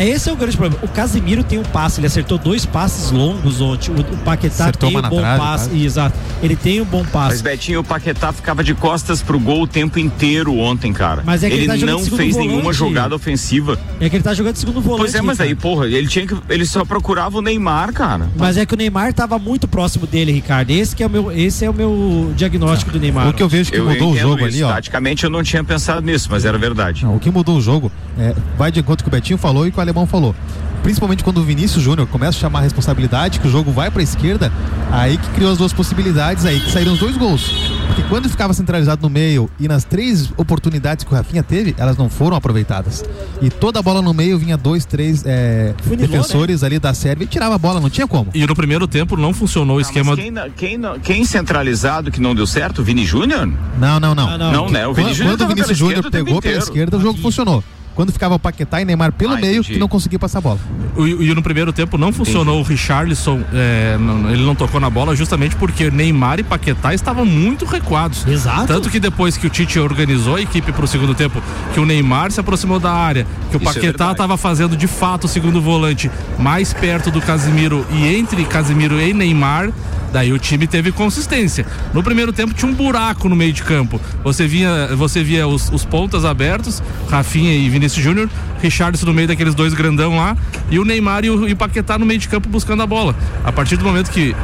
[0.00, 0.82] Esse é o grande problema.
[0.84, 3.90] O Casimiro tem um passe, ele acertou dois passes longos ontem.
[3.92, 5.68] O, Paquetá Acertou tem um bom trave, passe.
[5.68, 5.84] quase.
[5.84, 6.18] Exato.
[6.42, 7.42] Ele tem um bom Mas passe.
[7.42, 11.22] Betinho, o Paquetá ficava de costas pro gol o tempo inteiro ontem, cara.
[11.24, 12.52] Mas é que ele tá jogando não fez volante.
[12.52, 13.78] nenhuma jogada ofensiva.
[14.00, 15.02] É que ele tá jogando segundo volante.
[15.02, 16.36] Pois é, mas aí, porra, ele tinha que.
[16.48, 18.28] Ele só procurava o Neymar, cara.
[18.36, 20.70] Mas é que o Neymar tava muito próximo dele, Ricardo.
[20.70, 23.28] Esse que é o meu, esse é o meu diagnóstico do Neymar.
[23.28, 24.44] O que eu vejo que Eu mudou o jogo isso.
[24.46, 24.72] ali, ó.
[24.72, 27.04] Taticamente eu não tinha pensado nisso, mas era verdade.
[27.04, 29.72] Não, o que mudou o jogo é, vai de encontro com o Betinho falou e
[29.72, 30.34] que o Alemão falou.
[30.82, 34.02] Principalmente quando o Vinícius Júnior começa a chamar a responsabilidade, que o jogo vai pra
[34.02, 34.50] esquerda,
[34.92, 37.50] aí que criou as duas possibilidades, aí que saíram os dois gols.
[37.88, 41.96] Porque quando ficava centralizado no meio e nas três oportunidades que o Rafinha teve, elas
[41.96, 43.04] não foram aproveitadas.
[43.42, 47.24] E toda a bola no meio vinha dois, três é, Funilou, defensores ali da Sérvia
[47.24, 48.30] e tirava a bola, não tinha como.
[48.32, 50.14] E no primeiro tempo não funcionou o Ah, esquema.
[50.14, 52.80] mas quem, quem, quem centralizado que não deu certo?
[52.80, 53.46] O Vini Júnior?
[53.78, 54.28] Não, não, não.
[54.28, 54.52] Ah, não.
[54.52, 54.86] Não, né?
[54.86, 57.64] O Vini Quando, Júnior quando o Vinícius Júnior o pegou pela esquerda, o jogo funcionou.
[57.98, 59.72] Quando ficava o Paquetá e Neymar pelo Ah, meio, entendi.
[59.72, 60.60] que não conseguia passar a bola.
[60.98, 64.88] E, e no primeiro tempo não funcionou o Richarlison, é, não- ele não tocou na
[64.88, 68.24] bola justamente porque Neymar e Paquetá estavam muito recuados.
[68.24, 68.68] Exato.
[68.68, 71.42] Tanto que depois que o Tite organizou a equipe para o segundo tempo,
[71.74, 74.86] que o Neymar se aproximou da área, que o Isso é Paquetá estava fazendo de
[74.86, 76.08] fato o segundo volante
[76.38, 79.72] mais perto do Casimiro e entre Casimiro e Neymar,
[80.12, 81.66] daí o time teve consistência.
[81.92, 84.00] No primeiro tempo tinha um buraco no meio de campo.
[84.22, 86.80] Você via, você via os, os pontas abertos,
[87.10, 88.28] Rafinha e Vinícius Júnior,
[88.60, 90.36] Richardson no meio daqueles dois grandão lá,
[90.70, 93.14] e o Neymar e o, e o Paquetá no meio de campo buscando a bola.
[93.44, 94.34] A partir do momento que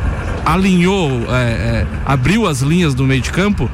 [0.45, 3.71] alinhou, é, é, abriu as linhas do meio de campo,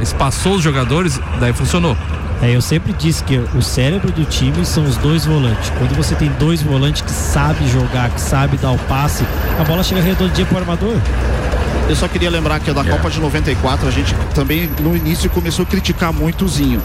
[0.00, 1.96] espaçou os jogadores, daí funcionou.
[2.42, 5.70] É, eu sempre disse que o cérebro do time são os dois volantes.
[5.78, 9.24] Quando você tem dois volantes que sabem jogar, que sabem dar o passe,
[9.58, 10.96] a bola chega redondinha pro armador.
[11.88, 15.64] Eu só queria lembrar que da Copa de 94 a gente também no início começou
[15.64, 16.82] a criticar muito o Zinho.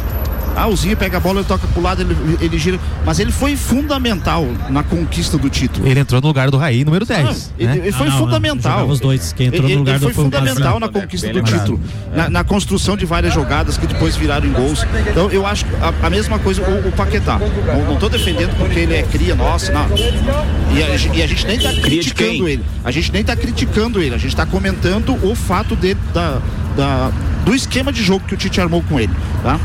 [0.56, 2.80] Ah, o Zinho pega a bola, ele toca pro lado, ele, ele gira.
[3.06, 5.88] Mas ele foi fundamental na conquista do título.
[5.88, 7.54] Ele entrou no lugar do Raí, número 10.
[7.58, 7.78] Ele, né?
[7.78, 8.72] ele foi Ah, não, fundamental.
[8.74, 10.90] jogava os dois, quem entrou ele, no lugar ele do foi foi o fundamental na
[10.90, 11.60] conquista do lembrado.
[11.60, 11.80] título,
[12.14, 14.86] na, na construção de várias jogadas que depois viraram em gols.
[15.10, 17.40] Então eu acho que a, a mesma coisa o, o Paquetá.
[17.40, 19.88] Não, não tô defendendo porque ele é cria nossa, não.
[20.76, 22.64] E a, e a gente nem tá de criticando ele.
[22.84, 24.14] A gente nem tá criticando ele.
[24.16, 26.40] A gente tá comentando o fato dele da,
[26.76, 27.12] da-
[27.50, 29.60] do esquema de jogo que o Tite armou com ele, tá?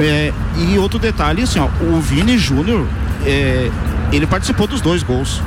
[0.00, 2.84] É, e outro detalhe, assim, ó, o Vini Júnior,
[3.24, 3.70] é,
[4.12, 5.40] ele participou dos dois gols.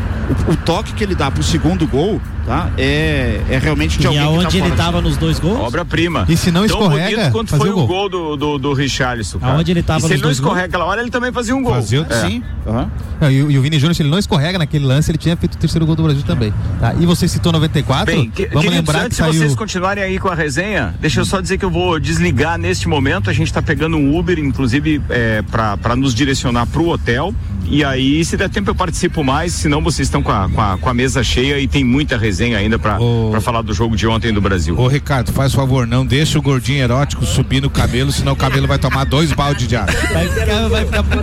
[0.47, 2.71] O, o toque que ele dá pro segundo gol, tá?
[2.77, 4.75] É, é realmente de E alguém aonde tá ele fora.
[4.75, 5.59] tava nos dois gols?
[5.59, 6.25] Obra-prima.
[6.27, 7.87] E se não Tão escorrega, bonito quanto fazia foi o gol.
[7.87, 9.39] gol do, do, do Richarlison.
[9.39, 9.53] cara.
[9.53, 11.73] Aonde ele tava E se ele não escorrega aquela hora, ele também fazia um gol.
[11.73, 12.21] Fazia, É.
[12.27, 12.43] Sim.
[12.67, 12.89] aham.
[13.19, 15.37] Não, e, o- e o Vini Júnior, se ele não escorrega naquele lance, ele tinha
[15.37, 16.51] feito o terceiro gol do Brasil também.
[16.79, 16.93] tá?
[16.99, 19.33] E você citou 94, Bem, que, vamos lembrar antes de saiu...
[19.33, 22.87] vocês continuarem aí com a resenha, deixa eu só dizer que eu vou desligar neste
[22.89, 23.29] momento.
[23.29, 27.33] A gente está pegando um Uber, inclusive, é, para nos direcionar para o hotel.
[27.67, 29.53] E aí, se der tempo, eu participo mais.
[29.53, 32.30] Senão, vocês estão com a, com, a, com a mesa cheia e tem muita resenha
[32.39, 34.77] ainda para Ô- falar do jogo de ontem do Brasil.
[34.77, 38.67] Ô Ricardo, faz favor, não deixa o gordinho erótico subir no cabelo, senão o cabelo
[38.67, 39.93] vai tomar dois baldes de água.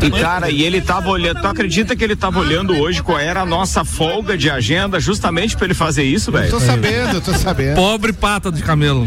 [0.03, 3.41] E cara, e ele tava olhando, tu acredita que ele tava olhando hoje qual era
[3.43, 6.51] a nossa folga de agenda justamente pra ele fazer isso, velho?
[6.51, 7.77] Tô sabendo, tô sabendo.
[7.77, 9.07] Pobre pata de camelo.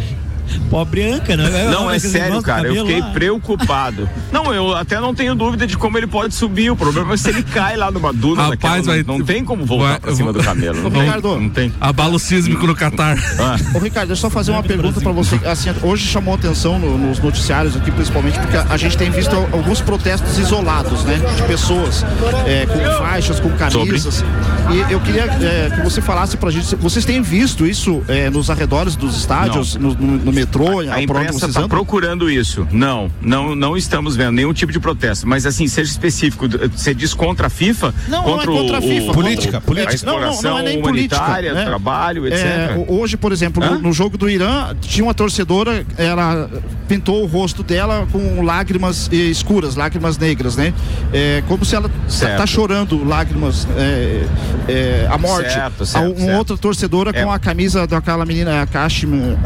[0.70, 1.70] Pobre Anca, né?
[1.72, 2.68] Não, é Esse sério, negócio do cara.
[2.68, 3.10] Eu fiquei lá.
[3.12, 4.10] preocupado.
[4.32, 6.72] Não, eu até não tenho dúvida de como ele pode subir.
[6.72, 9.44] O problema é se ele cai lá numa duna Rapaz, daquela, vai- não, não tem
[9.44, 10.82] como voltar vai- pra cima do camelo.
[10.84, 11.40] Não, tem, Ricardo.
[11.40, 11.74] não tem.
[11.82, 13.18] Abalo sísmico no Catar.
[13.40, 15.40] Ah, Ô Ricardo, deixa eu só fazer uma pergunta pra você.
[15.46, 19.36] Assim, hoje chamou atenção no- nos noticiários aqui, principalmente porque a, a gente tem visto
[19.36, 21.20] al- alguns protestos isolados, né?
[21.36, 22.04] De pessoas
[22.48, 24.24] é, com faixas, com camisas.
[24.72, 26.76] E eu queria é, que você falasse pra gente.
[26.78, 31.04] Vocês têm visto isso é, nos arredores dos estádios, no, no- no metrô, a onde
[31.04, 32.68] imprensa está procurando isso.
[32.72, 35.28] Não, não, não estamos vendo nenhum tipo de protesto.
[35.28, 37.94] Mas assim, seja específico, você diz contra a FIFA?
[38.08, 39.12] Não, contra não é contra a o- FIFA.
[39.12, 40.06] o- Política, a política.
[40.06, 41.66] Não, não, não exploração é nem política, né?
[41.66, 42.40] trabalho, etc.
[42.46, 46.50] É, hoje, por exemplo, no, no jogo do Irã, tinha uma torcedora, ela
[46.88, 50.74] pintou o rosto dela com lágrimas eh, escuras, lágrimas negras, né?
[51.14, 52.38] É, como se ela Certo.
[52.38, 54.24] tá chorando lágrimas, é,
[54.68, 55.52] é, a morte.
[55.52, 56.38] Certo, certo, a, uma certo.
[56.38, 57.24] outra torcedora É.
[57.24, 59.38] com a camisa daquela menina, a Kashmir,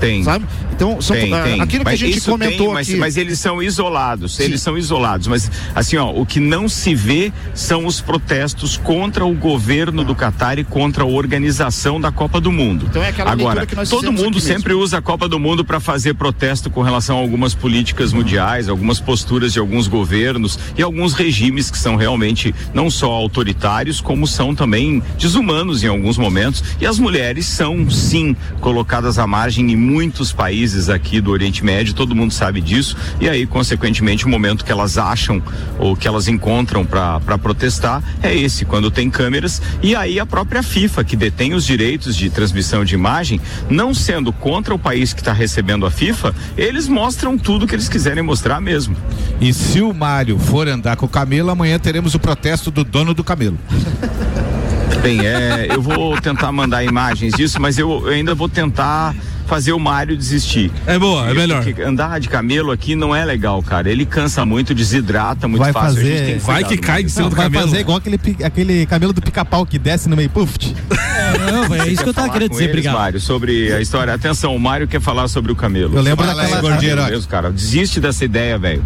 [0.00, 0.22] Tem.
[0.22, 0.44] sabe?
[0.72, 1.60] Então, são, Tem, ah, tem.
[1.60, 2.98] aquilo que Mas a gente comentou tem, mas, aqui.
[2.98, 5.28] mas eles são isolados, eles são isolados.
[5.28, 10.14] Mas assim, ó, o que não se vê são os protestos contra o governo do
[10.16, 12.86] Catar e contra a organização da Copa do Mundo.
[12.90, 14.40] Então é aquela Agora, que nós todo mundo aqui mesmo.
[14.40, 18.68] sempre usa a Copa do Mundo para fazer protesto com relação a algumas políticas mundiais,
[18.68, 24.26] algumas posturas de alguns governos e alguns regimes que são realmente não só autoritários, como
[24.26, 26.62] são também desumanos em alguns momentos.
[26.80, 31.94] E as mulheres são, sim, colocadas à margem em muitos países aqui do Oriente Médio,
[31.94, 32.96] todo mundo sabe disso.
[33.20, 35.42] E aí, consequentemente, o momento que elas acham
[35.78, 39.60] ou que elas encontram para protestar é esse, quando tem câmeras.
[39.82, 44.32] E aí a própria FIFA, que detém os direitos de transmissão de imagem, não sendo
[44.32, 48.60] contra o país que está recebendo a FIFA, eles mostram tudo que eles quiserem mostrar
[48.60, 48.96] mesmo.
[49.40, 53.14] E se o Mário for andar com o camelo, amanhã teremos o protesto do dono
[53.14, 53.58] do camelo.
[55.02, 59.14] Bem, é, eu vou tentar mandar imagens disso, mas eu, eu ainda vou tentar
[59.46, 60.72] fazer o Mário desistir.
[60.86, 61.62] É boa, é melhor.
[61.62, 63.90] Porque andar de camelo aqui não é legal, cara.
[63.90, 65.96] Ele cansa muito, desidrata muito Vai fácil.
[65.96, 67.68] Fazer- Vai que cai de cima do vai camelo.
[67.68, 70.56] fazer igual aquele, aquele camelo do pica-pau que desce no meio, puff.
[70.90, 72.94] É, não, é isso que eu tava querendo dizer, eles, obrigado.
[72.94, 74.14] Mário, sobre a história.
[74.14, 75.94] Atenção, o Mário quer falar sobre o camelo.
[75.96, 76.70] Eu lembro Fala aí, daquela.
[76.70, 77.06] gordinho Meu.
[77.06, 78.82] Deus, cara, desiste dessa ideia, velho.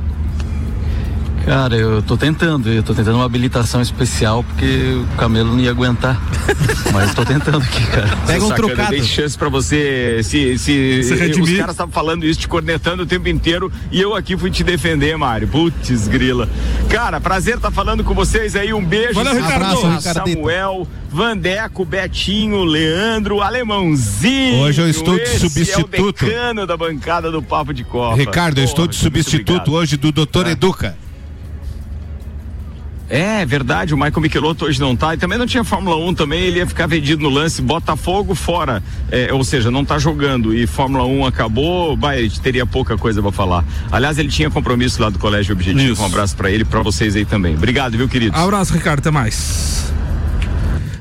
[1.49, 5.71] Cara, eu tô tentando, eu tô tentando uma habilitação especial porque o camelo não ia
[5.71, 6.21] aguentar.
[6.93, 8.19] Mas eu tô tentando aqui, cara.
[8.27, 8.91] Pega um Sacana, trocado.
[8.91, 13.07] Dei chance pra você se, se, Se os caras estavam falando isso, te cornetando o
[13.07, 15.49] tempo inteiro e eu aqui fui te defender, Mário.
[15.49, 16.47] Putz, grila.
[16.91, 18.75] Cara, prazer estar falando com vocês aí.
[18.75, 19.15] Um beijo.
[19.15, 19.65] Valeu, Ricardo.
[19.65, 20.13] Abraço.
[20.13, 24.65] Samuel, Vandeco, Betinho, Leandro, Alemãozinho.
[24.65, 26.27] Hoje eu estou de Esse substituto.
[26.27, 28.17] É o da bancada do Papo de Copa.
[28.17, 31.08] Ricardo, eu estou de substituto hoje do doutor Educa.
[33.11, 35.15] É verdade, o Michael Michelotto hoje não tá.
[35.15, 38.83] E também não tinha Fórmula 1 também, ele ia ficar vendido no lance, Botafogo fora.
[39.11, 40.55] É, ou seja, não tá jogando.
[40.55, 43.65] E Fórmula 1 acabou, vai, teria pouca coisa pra falar.
[43.91, 45.93] Aliás, ele tinha compromisso lá do Colégio Objetivo.
[45.93, 46.03] Isso.
[46.03, 47.55] Um abraço pra ele e pra vocês aí também.
[47.55, 48.39] Obrigado, viu, queridos?
[48.39, 48.99] Abraço, Ricardo.
[48.99, 49.93] Até mais.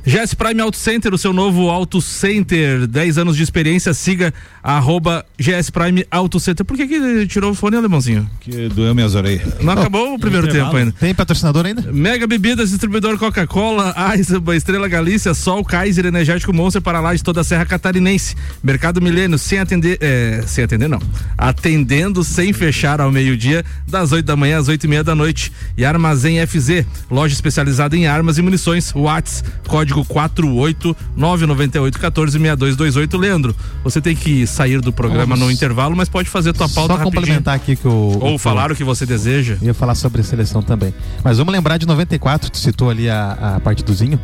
[0.08, 5.26] GS Prime Auto Center, o seu novo Auto Center, 10 anos de experiência, siga arroba
[5.38, 6.66] GS Prime Auto Center.
[6.66, 8.26] Por que que tirou o fone, alemãozinho?
[8.40, 9.60] Que doeu minhas orelhas.
[9.60, 10.94] Não acabou o primeiro tempo ainda.
[10.94, 11.92] Tem patrocinador ainda?
[11.92, 17.42] Mega Bebidas, distribuidor Coca-Cola, Eisenbahn, Estrela Galícia, Sol, Kaiser, Energético Monster para lá de toda
[17.42, 18.34] a Serra Catarinense.
[18.64, 21.02] Mercado Milênio, sem atender, é, sem atender não,
[21.38, 25.52] atendendo sem fechar ao meio-dia, das 8 da manhã às 8 e meia da noite.
[25.78, 33.18] E Armazém FZ, loja especializada em armas e munições, Whats, código 48 998 14 6228.
[33.18, 35.40] Leandro, você tem que sair do programa Vamos.
[35.40, 37.22] no intervalo, mas pode fazer tua pauta Só rapidinho.
[37.22, 38.18] complementar aqui que o.
[38.22, 39.58] Ou falar o que você deseja.
[39.62, 40.94] Eu ia falar sobre a seleção também.
[41.24, 44.20] Mas vamos lembrar de 94, tu citou ali a, a parte do Zinho.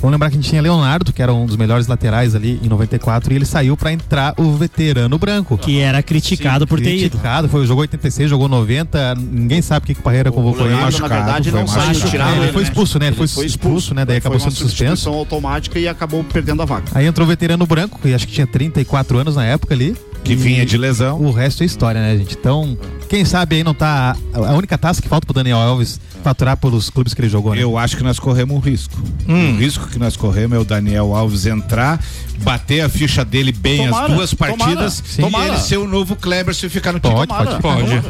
[0.00, 2.68] Vamos lembrar que a gente tinha Leonardo, que era um dos melhores laterais ali em
[2.68, 5.56] 94, e ele saiu pra entrar o veterano branco.
[5.58, 7.10] Que era criticado por ter ido.
[7.10, 10.74] Criticado, foi, jogou 86, jogou 90, ninguém sabe o que, que o Parreira convocou ele.
[10.74, 12.10] Leonardo, na verdade, foi não saiu machucado.
[12.10, 12.68] tirado, Ele foi né?
[12.68, 13.06] expulso, né?
[13.08, 14.04] Ele foi, expulso, né?
[14.04, 15.08] Daí acabou foi uma sendo suspenso.
[15.08, 16.84] automática e acabou perdendo a vaga.
[16.94, 19.96] Aí entrou o veterano branco, que acho que tinha 34 anos na época ali.
[20.26, 21.20] Que vinha de lesão.
[21.20, 22.36] O resto é história, né, gente?
[22.36, 22.76] Então,
[23.08, 24.16] quem sabe aí não tá.
[24.34, 27.62] A única taça que falta pro Daniel Alves faturar pelos clubes que ele jogou, né?
[27.62, 29.00] Eu acho que nós corremos um risco.
[29.28, 29.52] Hum.
[29.52, 32.02] O risco que nós corremos é o Daniel Alves entrar,
[32.42, 35.22] bater a ficha dele bem Tomara, as duas tomara, partidas sim.
[35.22, 35.48] e Tomara.
[35.48, 37.14] ele ser o novo Kleber se ficar no time.
[37.14, 38.02] Pode, pode, Pode.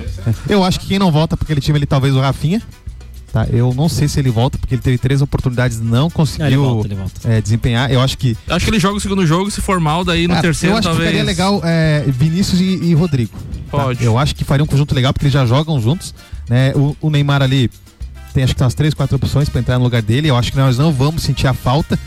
[0.49, 2.63] Eu acho que quem não volta porque aquele time ali, talvez o Rafinha.
[3.33, 3.47] Tá?
[3.51, 6.87] Eu não sei se ele volta, porque ele teve três oportunidades não conseguiu ele volta,
[6.89, 7.13] ele volta.
[7.25, 7.91] é, desempenhar.
[7.91, 8.37] Eu acho que.
[8.49, 10.79] Acho que ele joga o segundo jogo, se for mal, daí no Cara, terceiro eu
[10.79, 11.09] acho talvez.
[11.11, 13.33] que ficaria legal é, Vinícius e, e Rodrigo.
[13.71, 13.79] tá?
[13.79, 14.03] Pode.
[14.05, 16.15] Eu acho que faria um conjunto legal, porque eles já jogam juntos.
[16.49, 16.73] Né?
[16.75, 17.69] O, o Neymar ali
[18.33, 20.29] tem acho que umas três, quatro opções para entrar no lugar dele.
[20.29, 21.99] Eu acho que nós não vamos sentir a falta.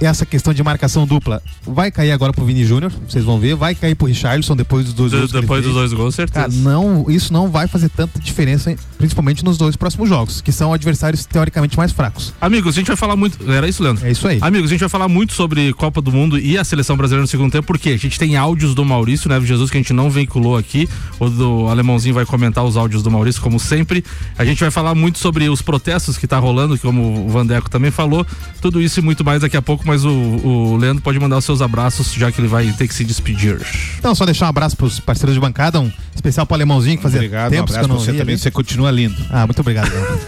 [0.00, 3.54] Essa questão de marcação dupla vai cair agora pro Vini Júnior, vocês vão ver.
[3.54, 5.32] Vai cair pro Richarlison depois dos dois Do- gols.
[5.32, 6.46] depois dos dois gols, certeza.
[6.48, 10.72] Cara, não, isso não vai fazer tanta diferença, principalmente nos dois próximos jogos, que são
[10.72, 12.32] adversários teoricamente mais fracos.
[12.40, 13.38] Amigos, a gente vai falar muito.
[13.50, 14.06] Era isso, Leandro?
[14.06, 14.38] É isso aí.
[14.40, 17.28] Amigos, a gente vai falar muito sobre Copa do Mundo e a seleção brasileira no
[17.28, 19.38] segundo tempo, porque a gente tem áudios do Maurício, né?
[19.40, 20.88] Jesus, que a gente não veiculou aqui.
[21.18, 24.02] O do Alemãozinho vai comentar os áudios do Maurício, como sempre.
[24.38, 27.90] A gente vai falar muito sobre os protestos que tá rolando, como o Vandeco também
[27.90, 28.26] falou.
[28.62, 31.44] Tudo isso e muito mais daqui a pouco, mas o, o Leandro pode mandar os
[31.44, 33.60] seus abraços, já que ele vai ter que se despedir.
[33.98, 37.18] Então, só deixar um abraço pros parceiros de bancada, um especial pro alemãozinho que fazia
[37.18, 38.38] Obrigado, um tempos que abraço eu não você também, ali.
[38.38, 39.16] você continua lindo.
[39.28, 39.90] Ah, muito obrigado.
[39.90, 40.20] Leandro.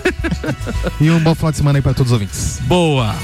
[1.01, 2.59] e um bom final de semana aí para todos os ouvintes.
[2.62, 3.14] Boa!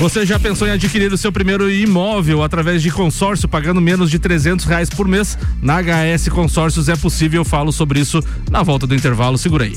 [0.00, 4.18] Você já pensou em adquirir o seu primeiro imóvel através de consórcio, pagando menos de
[4.18, 5.38] 300 reais por mês?
[5.62, 8.20] Na HS Consórcios é possível, eu falo sobre isso
[8.50, 9.76] na volta do intervalo, segura aí.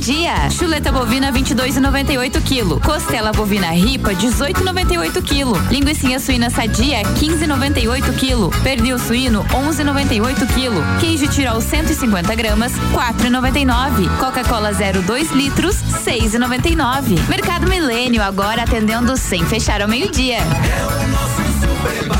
[0.00, 0.48] dia.
[0.50, 2.80] Chuleta bovina 22,98 kg.
[2.80, 5.70] Costela bovina ripa 18,98 kg.
[5.70, 8.62] Linguiça suína sadia 15,98 kg.
[8.62, 11.00] Pernil suíno 11,98 kg.
[11.00, 14.08] Queijo tirol 150 gramas 4,99.
[14.18, 17.28] Coca-Cola 0,2 litros 6,99.
[17.28, 20.38] Mercado Milênio agora atendendo sem fechar ao meio-dia.
[20.40, 22.19] Faça sua compra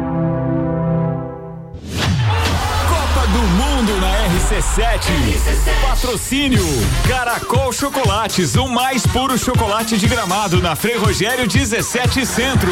[3.81, 5.09] Mundo na RC7.
[5.81, 6.63] Patrocínio
[7.07, 12.71] Caracol Chocolates, o mais puro chocolate de gramado na Frei Rogério 17 Centro.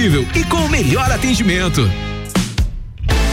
[0.01, 1.87] e com o melhor atendimento.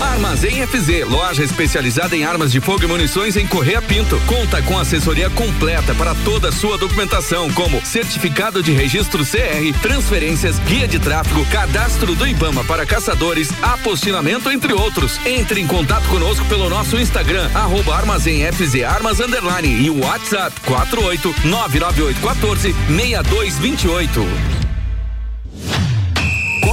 [0.03, 4.21] Armazém FZ, loja especializada em armas de fogo e munições em Correia Pinto.
[4.27, 10.59] Conta com assessoria completa para toda a sua documentação, como certificado de registro CR, transferências,
[10.59, 15.19] guia de tráfego, cadastro do IBAMA para caçadores, apostilamento, entre outros.
[15.25, 20.61] Entre em contato conosco pelo nosso Instagram, arroba Armazém FZ Armas Underline e o WhatsApp
[20.67, 24.58] 48 99814 6228.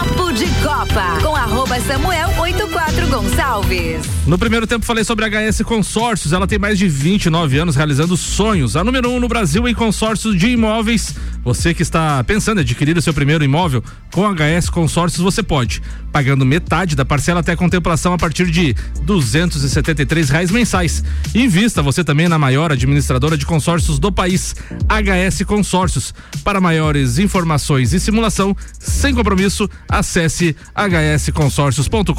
[0.00, 4.00] Papo de Copa, com arroba Samuel 84 Gonçalves.
[4.26, 6.32] No primeiro tempo falei sobre a HS Consórcios.
[6.32, 8.76] Ela tem mais de 29 anos realizando sonhos.
[8.76, 11.14] A número um no Brasil em consórcios de imóveis.
[11.44, 13.82] Você que está pensando em adquirir o seu primeiro imóvel,
[14.12, 15.82] com a HS Consórcios você pode,
[16.12, 18.74] pagando metade da parcela até a contemplação a partir de
[20.06, 21.02] três reais mensais.
[21.34, 24.54] Invista você também na maior administradora de consórcios do país,
[24.88, 26.14] HS Consórcios.
[26.44, 32.14] Para maiores informações e simulação, sem compromisso, acesse hsconsórcios.com.br.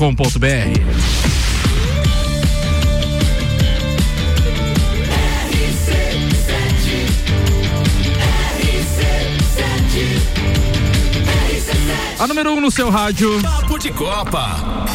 [12.20, 13.42] A número 1 um no seu rádio.
[13.42, 14.86] Papo de Copa.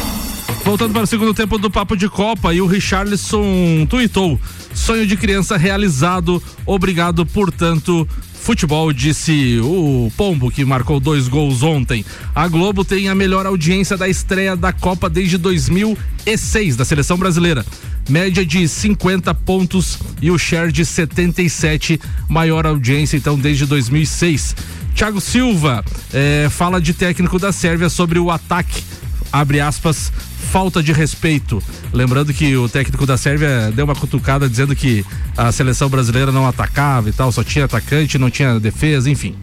[0.63, 4.39] Voltando para o segundo tempo do Papo de Copa e o Richarlison tuitou:
[4.73, 8.07] sonho de criança realizado, obrigado por tanto.
[8.47, 12.05] Futebol, disse o Pombo, que marcou dois gols ontem.
[12.33, 17.65] A Globo tem a melhor audiência da estreia da Copa desde 2006 da seleção brasileira.
[18.09, 24.55] Média de 50 pontos e o share de 77, maior audiência então desde 2006.
[24.95, 25.83] Thiago Silva
[26.13, 28.81] eh, fala de técnico da Sérvia sobre o ataque,
[29.29, 30.09] abre aspas,
[30.47, 31.61] falta de respeito.
[31.93, 36.47] Lembrando que o técnico da Sérvia deu uma cutucada dizendo que a seleção brasileira não
[36.47, 39.35] atacava e tal, só tinha atacante, não tinha defesa, enfim.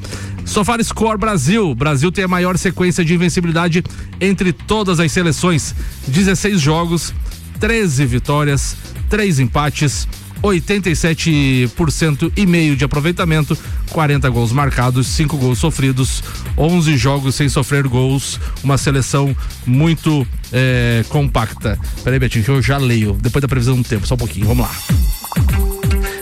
[0.45, 1.75] Sofar Score Brasil.
[1.75, 3.85] Brasil tem a maior sequência de invencibilidade
[4.21, 5.75] entre todas as seleções.
[6.09, 7.15] 16 jogos,
[7.61, 8.77] 13 vitórias,
[9.09, 10.09] 3 empates,
[10.45, 13.57] 87% e meio de aproveitamento,
[13.91, 16.23] 40 gols marcados, 5 gols sofridos,
[16.57, 19.35] 11 jogos sem sofrer gols, uma seleção
[19.67, 21.79] muito é, compacta.
[22.03, 24.67] Peraí, Betinho, que eu já leio, depois da previsão do tempo, só um pouquinho, vamos
[24.67, 24.75] lá.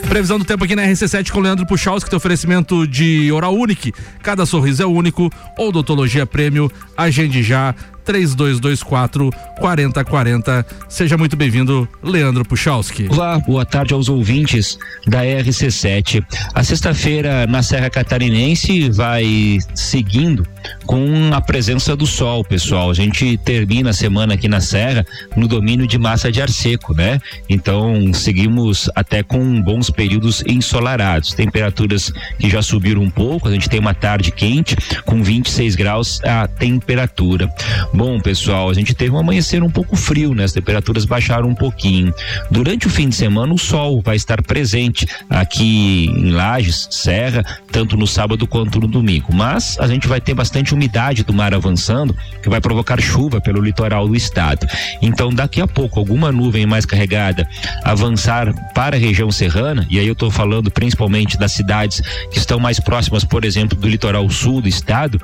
[0.07, 3.91] Previsão do tempo aqui na RC7 com Leandro Puchalski, tem oferecimento de Oral Unique.
[4.21, 5.29] Cada sorriso é único.
[5.57, 6.71] Odontologia Prêmio.
[6.95, 7.73] Agende já.
[8.03, 9.29] 3224
[9.59, 10.65] 4040.
[10.89, 13.07] Seja muito bem-vindo, Leandro Puchalski.
[13.09, 14.77] Olá, boa tarde aos ouvintes
[15.07, 16.23] da RC7.
[16.53, 20.45] A sexta-feira na Serra Catarinense vai seguindo
[20.85, 22.89] com a presença do sol, pessoal.
[22.89, 26.93] A gente termina a semana aqui na Serra no domínio de massa de ar seco,
[26.93, 27.19] né?
[27.49, 31.33] Então seguimos até com bons períodos ensolarados.
[31.33, 34.75] Temperaturas que já subiram um pouco, a gente tem uma tarde quente
[35.05, 37.49] com 26 graus a temperatura.
[37.93, 40.45] Bom, pessoal, a gente teve um amanhecer um pouco frio, né?
[40.45, 42.11] As temperaturas baixaram um pouquinho.
[42.49, 47.95] Durante o fim de semana, o sol vai estar presente aqui em Lages, Serra, tanto
[47.95, 49.31] no sábado quanto no domingo.
[49.31, 53.61] Mas a gente vai ter bastante umidade do mar avançando, que vai provocar chuva pelo
[53.61, 54.65] litoral do estado.
[54.99, 57.47] Então, daqui a pouco, alguma nuvem mais carregada
[57.83, 62.59] avançar para a região serrana, e aí eu estou falando principalmente das cidades que estão
[62.59, 65.21] mais próximas, por exemplo, do litoral sul do estado,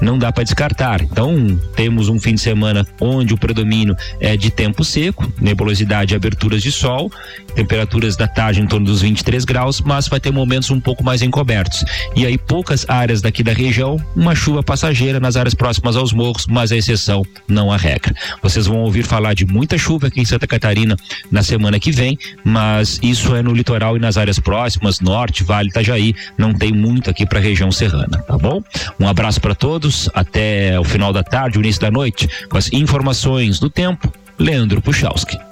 [0.00, 1.02] não dá para descartar.
[1.02, 6.16] Então, temos um fim de semana onde o predomínio é de tempo seco, nebulosidade e
[6.16, 7.10] aberturas de sol,
[7.54, 11.22] temperaturas da tarde em torno dos 23 graus, mas vai ter momentos um pouco mais
[11.22, 11.84] encobertos.
[12.14, 16.46] E aí, poucas áreas daqui da região, uma chuva passageira nas áreas próximas aos morros,
[16.48, 18.14] mas a exceção, não a regra.
[18.42, 20.96] Vocês vão ouvir falar de muita chuva aqui em Santa Catarina
[21.30, 25.68] na semana que vem, mas isso é no litoral e nas áreas próximas, norte, Vale,
[25.68, 28.62] Itajaí, não tem muito aqui para a região serrana, tá bom?
[28.98, 33.58] Um abraço para todos até o final da tarde, início da noite, com as informações
[33.58, 34.12] do tempo.
[34.38, 35.49] Leandro Puchalski.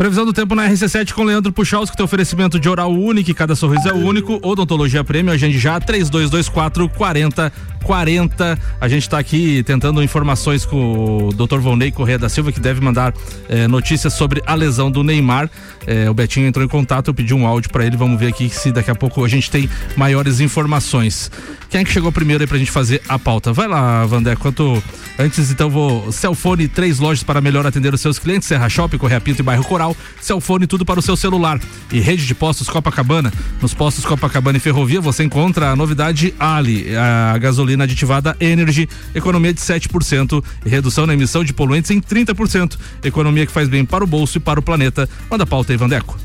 [0.00, 3.54] Previsão do tempo na RC7 com Leandro Puchalski, que tem oferecimento de oral único, cada
[3.54, 4.40] sorriso é único.
[4.40, 8.58] Odontologia Prêmio, agende já 3224 4040.
[8.80, 11.58] A gente está aqui tentando informações com o Dr.
[11.58, 13.12] Volney Correia da Silva, que deve mandar
[13.46, 15.50] eh, notícias sobre a lesão do Neymar.
[15.86, 17.94] Eh, o Betinho entrou em contato, eu pedi um áudio para ele.
[17.94, 21.30] Vamos ver aqui se daqui a pouco a gente tem maiores informações.
[21.70, 23.52] Quem é que chegou primeiro aí pra gente fazer a pauta?
[23.52, 24.82] Vai lá, Vandé, quanto
[25.16, 29.20] antes então vou Celfone, três lojas para melhor atender os seus clientes, Serra Shopping, Correia
[29.20, 29.89] Pinto e Bairro Coral,
[30.20, 31.60] Celfone tudo para o seu celular
[31.92, 33.32] e rede de postos Copacabana.
[33.60, 39.52] Nos postos Copacabana e Ferrovia você encontra a novidade Ali, a gasolina aditivada Energy, economia
[39.52, 42.76] de 7% e redução na emissão de poluentes em 30%.
[43.04, 45.08] Economia que faz bem para o bolso e para o planeta.
[45.30, 46.18] Manda a pauta aí, Vandeco.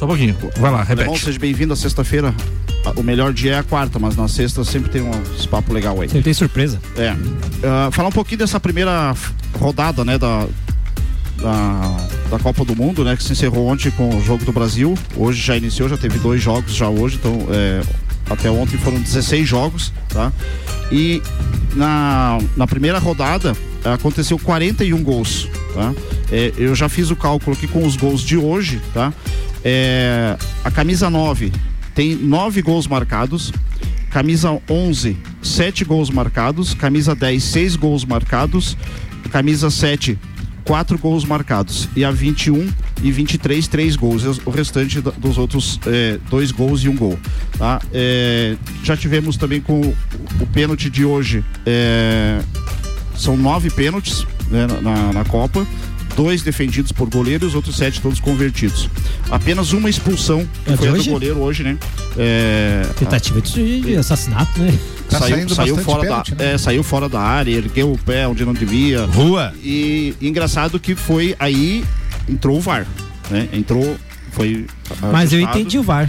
[0.00, 0.34] Só um pouquinho.
[0.58, 1.08] Vai lá, repete.
[1.08, 2.34] Bom, seja bem-vindo à sexta-feira.
[2.96, 6.08] O melhor dia é a quarta, mas na sexta sempre tem uns papo legal aí.
[6.08, 6.80] Sempre tem surpresa.
[6.96, 7.12] É.
[7.12, 9.14] Uh, falar um pouquinho dessa primeira
[9.58, 10.46] rodada, né, da,
[11.40, 14.96] da, da, Copa do Mundo, né, que se encerrou ontem com o jogo do Brasil.
[15.16, 17.82] Hoje já iniciou, já teve dois jogos já hoje, então é,
[18.28, 20.32] até ontem foram 16 jogos, tá?
[20.92, 21.22] E
[21.74, 25.94] na, na primeira rodada aconteceu 41 gols, tá?
[26.30, 29.12] É, eu já fiz o cálculo aqui com os gols de hoje, tá?
[29.64, 31.52] É, a camisa 9
[31.94, 33.52] tem 9 gols marcados.
[34.10, 36.74] Camisa 11, 7 gols marcados.
[36.74, 38.76] Camisa 10, 6 gols marcados.
[39.30, 40.18] Camisa 7,
[40.70, 41.88] 4 gols marcados.
[41.96, 44.22] E a 21 e 23, 3 gols.
[44.46, 47.18] O restante dos outros é, dois gols e um gol.
[47.58, 47.82] Tá?
[47.92, 48.54] É,
[48.84, 51.44] já tivemos também com o, pênalti de hoje.
[51.66, 52.40] É,
[53.16, 55.66] são nove pênaltis né, na, na Copa
[56.14, 58.88] dois defendidos por goleiro e os outros sete todos convertidos.
[59.28, 61.78] Apenas uma expulsão que É foi a do goleiro hoje, né?
[62.16, 64.78] É, Tentativa de assassinato, né?
[65.10, 66.54] Tá saiu, saiu fora pênalti, da, né?
[66.54, 69.04] é, saiu fora da área, ergueu o pé onde não devia.
[69.06, 69.52] Rua.
[69.62, 71.84] E, e engraçado que foi aí
[72.28, 72.86] entrou o VAR,
[73.30, 73.48] né?
[73.52, 73.96] Entrou,
[74.32, 74.66] foi.
[75.12, 76.08] Mas eu entendi o VAR.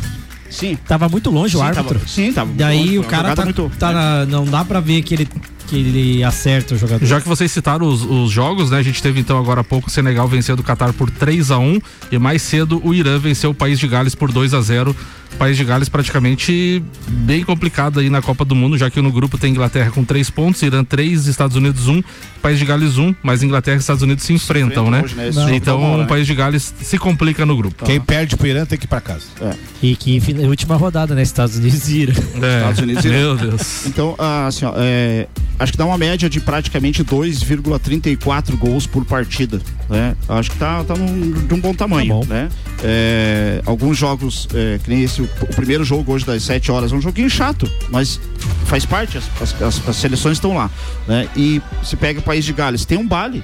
[0.49, 0.77] Sim.
[0.87, 1.95] Tava muito longe o Sim, árbitro.
[1.99, 4.81] tava- sim, tava muito Daí longe, o cara tá, muito- tá na- não dá pra
[4.81, 5.27] ver que ele,
[5.65, 7.05] que ele acerta o jogador.
[7.05, 8.77] Já que vocês citaram os, os jogos, né?
[8.77, 11.57] A gente teve então agora há pouco o Senegal vencendo o Catar por 3 a
[11.57, 11.79] 1
[12.11, 14.93] e mais cedo o Irã venceu o País de Gales por 2 a 0
[15.37, 19.37] País de Gales praticamente bem complicado aí na Copa do Mundo, já que no grupo
[19.37, 22.03] tem Inglaterra com 3 pontos, Irã 3, Estados Unidos 1,
[22.41, 25.01] País de Gales 1, mas Inglaterra e Estados Unidos se enfrentam, enfrentam né?
[25.03, 25.31] hoje, né?
[25.31, 26.05] Tá Então o né?
[26.07, 27.85] País de Gales se complica no grupo.
[27.85, 29.23] Quem perde pro Irã tem que ir pra casa.
[29.41, 29.53] É.
[29.81, 31.21] E que fin- última rodada, né?
[31.21, 32.13] Estados Unidos e Irã.
[32.41, 33.17] É, Estados Unidos e Irã.
[33.17, 33.85] meu Deus.
[33.85, 35.27] Então, ah, assim, ó, é,
[35.59, 39.61] acho que dá uma média de praticamente 2,34 gols por partida.
[39.89, 40.15] Né?
[40.29, 42.21] Acho que tá, tá num, de um bom tamanho.
[42.27, 42.49] né?
[42.83, 46.95] É, alguns jogos, é, que nem esse, o, primeiro jogo hoje das 7 horas, é
[46.95, 48.19] um joguinho chato, mas
[48.65, 50.69] faz parte, as, as- as- as seleções estão lá.
[51.07, 51.27] Né?
[51.35, 53.43] E se pega país de Gales, tem um Bale.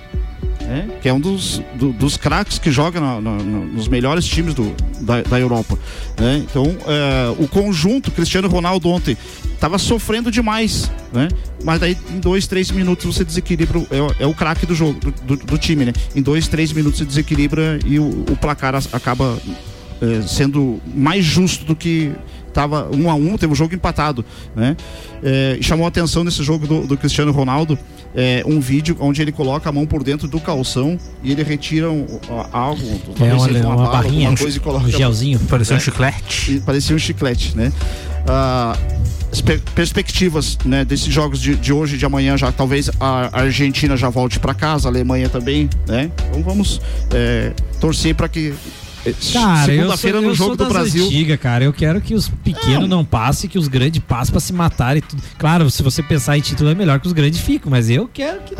[0.62, 0.90] né?
[1.02, 4.54] Que é um dos, do- dos craques que joga na- na- na- nos melhores times
[4.54, 5.78] do, da, da Europa.
[6.20, 6.44] né?
[6.50, 9.16] Então, é, o conjunto, Cristiano Ronaldo ontem,
[9.60, 11.28] tava sofrendo demais, né?
[11.64, 15.00] Mas daí em dois, três minutos você desequilibra, é, o- é o craque do jogo,
[15.26, 15.94] do, do- time, né?
[16.16, 19.38] Em dois, três minutos você desequilibra e o, o placar acaba
[20.02, 22.12] eh, sendo mais justo do que
[22.48, 24.26] estava um a um, teve um jogo empatado,
[24.56, 24.76] né?
[25.24, 27.78] É, chamou a atenção nesse jogo do, do Cristiano Ronaldo
[28.20, 31.90] é, um vídeo onde ele coloca a mão por dentro do calção e ele retira
[31.92, 32.06] um,
[32.52, 32.82] a- algo,
[33.16, 35.40] talvez uma- uma bala, barrinha, alguma um coisa chi- e coloca um gelzinho.
[35.42, 35.84] Parecia um né?
[35.84, 36.52] chiclete.
[36.54, 37.72] E parecia um chiclete, né?
[38.28, 38.76] Ah,
[39.76, 44.10] perspectivas né, desses jogos de, de hoje e de amanhã já talvez a Argentina já
[44.10, 46.10] volte para casa, a Alemanha também, né?
[46.30, 46.82] Então vamos
[47.14, 48.54] é, torcer para que
[49.14, 51.64] Cara, eu sou, segunda-feira no eu jogo sou do Brasil antigas, cara.
[51.64, 55.00] Eu quero que os pequenos não passem, que os grandes passem pra se matarem.
[55.00, 55.22] e tudo.
[55.38, 58.42] Claro, se você pensar em título é melhor que os grandes ficam, mas eu quero
[58.42, 58.56] que,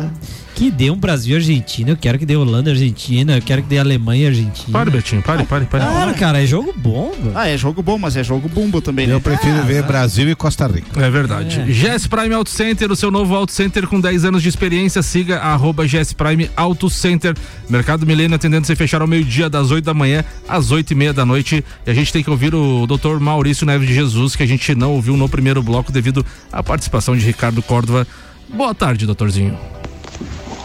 [0.54, 3.62] que dê um Brasil e Argentina, eu quero que dê Holanda e Argentina, eu quero
[3.62, 4.72] que dê Alemanha e Argentina.
[4.72, 5.84] Pare, Betinho, pare, pare, pare.
[5.84, 7.32] Cara, cara, é jogo bom, velho.
[7.34, 9.14] Ah, é jogo bom, mas é jogo bumbo também, né?
[9.14, 11.00] Eu prefiro ver Brasil e Costa Rica.
[11.00, 11.60] É verdade.
[11.60, 11.64] É.
[11.96, 15.02] GS Prime Auto Center, o seu novo Auto Center com 10 anos de experiência.
[15.02, 17.34] Siga arroba GS Prime Auto Center.
[17.68, 21.12] Mercado Milênio atendendo sem fechar ao meio-dia, das 8 da manhã às 8 e meia
[21.12, 21.64] da noite.
[21.86, 23.18] E a gente tem que ouvir o Dr.
[23.20, 27.16] Maurício Neves de Jesus, que a gente não ouviu no primeiro bloco devido à participação
[27.16, 28.06] de Ricardo Córdova.
[28.48, 29.58] Boa tarde, doutorzinho.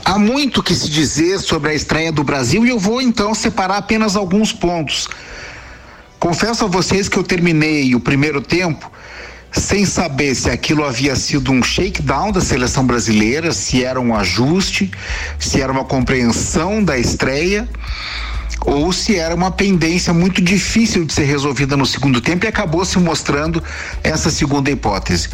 [0.05, 3.77] Há muito que se dizer sobre a estreia do Brasil e eu vou então separar
[3.77, 5.07] apenas alguns pontos.
[6.19, 8.91] Confesso a vocês que eu terminei o primeiro tempo
[9.51, 14.89] sem saber se aquilo havia sido um shakedown da seleção brasileira, se era um ajuste,
[15.37, 17.69] se era uma compreensão da estreia
[18.65, 22.85] ou se era uma pendência muito difícil de ser resolvida no segundo tempo e acabou
[22.85, 23.61] se mostrando
[24.03, 25.29] essa segunda hipótese.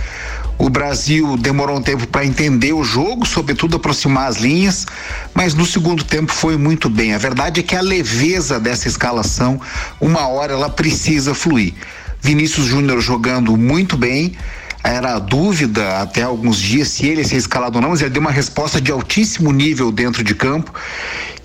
[0.58, 4.86] O Brasil demorou um tempo para entender o jogo, sobretudo aproximar as linhas,
[5.34, 7.14] mas no segundo tempo foi muito bem.
[7.14, 9.62] A verdade é que a leveza dessa escalação,
[10.02, 11.74] uma hora ela precisa fluir.
[12.22, 14.36] Vinícius Júnior jogando muito bem,
[14.84, 18.12] era a dúvida até alguns dias se ele ia ser escalado ou não, mas ele
[18.12, 20.74] deu uma resposta de altíssimo nível dentro de campo.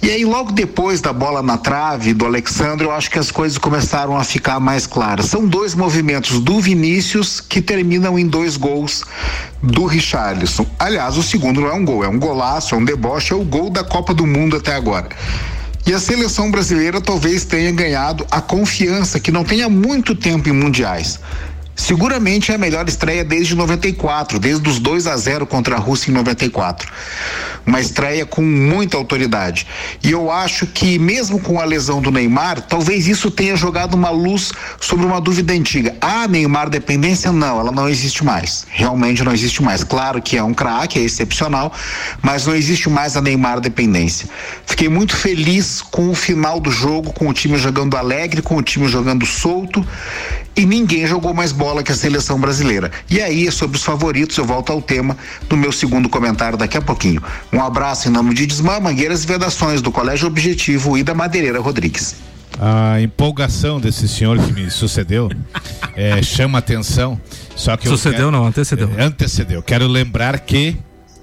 [0.03, 3.57] E aí, logo depois da bola na trave do Alexandre, eu acho que as coisas
[3.57, 5.27] começaram a ficar mais claras.
[5.27, 9.03] São dois movimentos do Vinícius que terminam em dois gols
[9.63, 10.67] do Richarlison.
[10.79, 13.45] Aliás, o segundo não é um gol, é um golaço, é um deboche, é o
[13.45, 15.09] gol da Copa do Mundo até agora.
[15.87, 20.53] E a seleção brasileira talvez tenha ganhado a confiança que não tenha muito tempo em
[20.53, 21.19] mundiais.
[21.77, 26.11] Seguramente é a melhor estreia desde 94, desde os 2 a 0 contra a Rússia
[26.11, 26.91] em 94.
[27.67, 29.67] Uma estreia com muita autoridade.
[30.03, 34.11] E eu acho que, mesmo com a lesão do Neymar, talvez isso tenha jogado uma
[34.11, 35.97] luz sobre uma dúvida antiga.
[36.01, 37.33] Ah, Neymar dependência?
[37.33, 38.67] Não, ela não existe mais.
[38.71, 39.83] Realmente não existe mais.
[39.83, 41.73] Claro que é um craque, é excepcional,
[42.23, 44.29] mas não existe mais a Neymar dependência.
[44.67, 48.63] Fiquei muito feliz com o final do jogo, com o time jogando alegre, com o
[48.63, 49.85] time jogando solto
[50.57, 52.91] e ninguém jogou mais bola que a seleção brasileira.
[53.11, 55.17] E aí, sobre os favoritos, eu volto ao tema
[55.51, 57.23] no meu segundo comentário daqui a pouquinho.
[57.55, 61.61] Um abraço em nome de Desmã, Mangueiras e Vedações do Colégio Objetivo e da Madeireira
[61.61, 62.17] Rodrigues.
[62.59, 65.31] A empolgação desse senhor que me sucedeu
[65.95, 67.19] é, chama atenção.
[67.55, 68.91] Só que eu Sucedeu quero- não, antecedeu.
[68.97, 69.63] É, antecedeu.
[69.63, 70.77] Quero lembrar que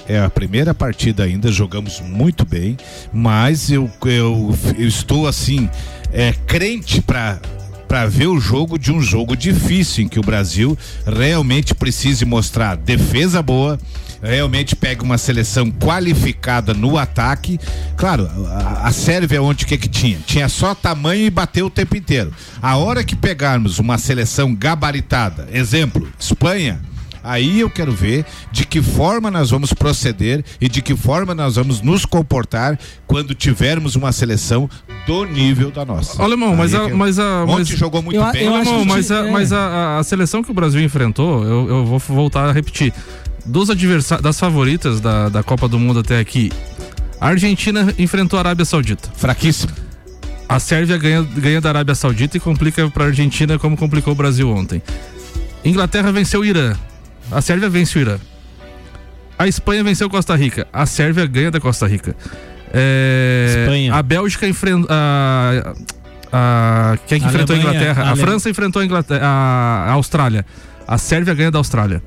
[0.07, 2.77] é a primeira partida ainda, jogamos muito bem,
[3.11, 5.69] mas eu, eu, eu estou assim,
[6.13, 7.39] é, crente para
[7.88, 12.77] para ver o jogo de um jogo difícil em que o Brasil realmente precise mostrar
[12.77, 13.77] defesa boa,
[14.22, 17.59] realmente pega uma seleção qualificada no ataque.
[17.97, 20.19] Claro, a, a Sérvia onde que que tinha?
[20.26, 22.32] Tinha só tamanho e bateu o tempo inteiro.
[22.61, 26.80] A hora que pegarmos uma seleção gabaritada, exemplo, Espanha,
[27.24, 31.55] Aí eu quero ver de que forma nós vamos proceder e de que forma nós
[31.55, 34.67] vamos nos comportar quando tivermos uma seleção
[35.05, 36.19] do nível da nossa.
[36.19, 37.43] Alemão, mas Aí a, mas a.
[37.43, 38.43] Ontem mas- jogou muito Eu- bem.
[38.45, 39.30] eu Alemão, que- mas, a, é.
[39.32, 42.91] mas a- a seleção que o Brasil enfrentou, eu, eu vou voltar a repetir.
[43.45, 46.51] Dos adversários, das favoritas da, da Copa do Mundo até aqui,
[47.19, 49.09] a Argentina enfrentou a Arábia Saudita.
[49.15, 49.73] Fraquíssima.
[50.47, 54.15] A Sérvia ganha, ganha da Arábia Saudita e complica para a Argentina como complicou o
[54.15, 54.81] Brasil ontem.
[55.63, 56.75] Inglaterra venceu o Irã.
[57.31, 58.17] A Sérvia vence o Irã.
[59.39, 60.67] A Espanha venceu Costa Rica.
[60.71, 62.15] A Sérvia ganha da Costa Rica.
[62.73, 63.93] É, Espanha.
[63.95, 64.87] A Bélgica enfrentou.
[64.89, 65.73] A,
[66.31, 68.03] a, quem que enfrentou a Inglaterra?
[68.03, 70.45] A Ale- França enfrentou a, Inglaterra, a, a Austrália.
[70.87, 72.03] A Sérvia ganha da Austrália.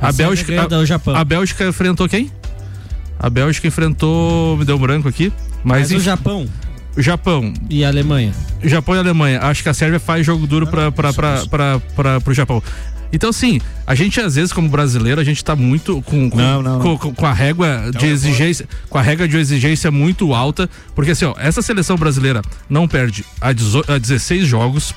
[0.00, 0.76] A A, Bélgica.
[0.76, 1.14] a- Japão.
[1.14, 2.30] A Bélgica enfrentou quem?
[3.18, 4.56] A Bélgica enfrentou.
[4.56, 5.32] Me deu um branco aqui.
[5.62, 6.46] Mas, Mas o Japão
[6.96, 7.52] o Japão.
[7.68, 8.32] e a Alemanha.
[8.62, 9.40] Japão e Alemanha.
[9.42, 12.62] Acho que a Sérvia faz jogo duro para para pro Japão.
[13.12, 16.62] Então, sim, a gente às vezes, como brasileiro, a gente tá muito com, com, Não,
[16.62, 20.70] não, com, com- com a régua de exigência, com a regra de exigência muito alta,
[20.94, 24.94] porque assim, ó, essa seleção brasileira não perde a, 18 a 16 jogos.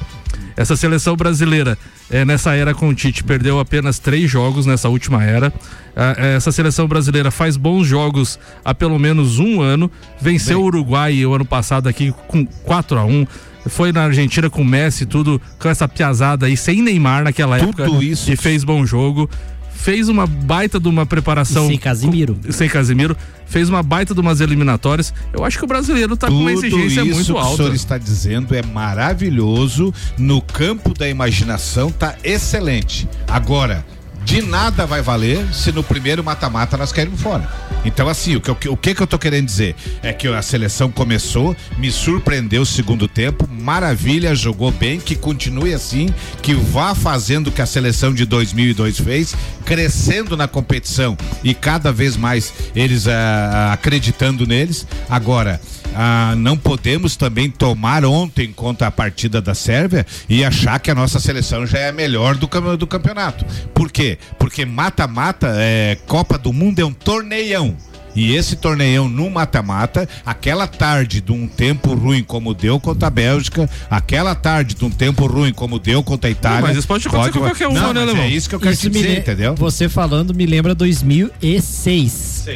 [0.56, 1.76] Essa seleção brasileira,
[2.12, 5.52] eh, nessa era com o Tite, perdeu apenas três jogos nessa última era.
[5.96, 9.90] Ah, essa seleção brasileira faz bons jogos há pelo menos um ano.
[10.22, 13.26] Venceu o Uruguai o ano passado aqui com 4 a 1
[13.68, 17.84] foi na Argentina com o Messi, tudo, com essa piazada aí, sem Neymar naquela Tudo
[17.84, 18.04] época.
[18.04, 18.32] isso.
[18.32, 19.30] E fez bom jogo.
[19.76, 21.66] Fez uma baita de uma preparação.
[21.66, 22.36] E sem Casimiro.
[22.42, 23.18] com- sem Casimiro.
[23.46, 25.14] Fez uma baita de umas eliminatórias.
[25.34, 27.58] Eu acho que o brasileiro tá com uma exigência isso muito que o alta.
[27.64, 29.94] senhor está dizendo é maravilhoso.
[30.18, 33.08] No campo da imaginação tá excelente.
[33.28, 33.86] Agora,
[34.24, 37.48] de nada vai valer se no primeiro mata-mata nós caímos fora.
[37.86, 39.76] Então, assim, o que, o que que eu tô querendo dizer?
[40.02, 45.74] É que a seleção começou, me surpreendeu o segundo tempo, maravilha, jogou bem, que continue
[45.74, 51.54] assim, que vá fazendo o que a seleção de 2002 fez, crescendo na competição e
[51.54, 54.88] cada vez mais eles ah, acreditando neles.
[55.10, 55.60] Agora,
[55.96, 60.96] ah, não podemos também tomar ontem contra a partida da Sérvia e achar que a
[60.96, 63.46] nossa seleção já é a melhor do, cam- do campeonato.
[63.74, 64.18] Por quê?
[64.40, 67.76] Porque mata-mata, é, Copa do Mundo é um torneião.
[68.16, 73.10] E esse torneião no mata-mata, aquela tarde de um tempo ruim como deu contra a
[73.10, 76.62] Bélgica, aquela tarde de um tempo ruim como deu contra a Itália.
[76.62, 78.24] mas isso pode acontecer com qualquer um, Não, né, mas Alemão?
[78.24, 79.56] É isso que eu quero Isso dizer, le- entendeu?
[79.56, 82.48] Você falando me lembra 2006.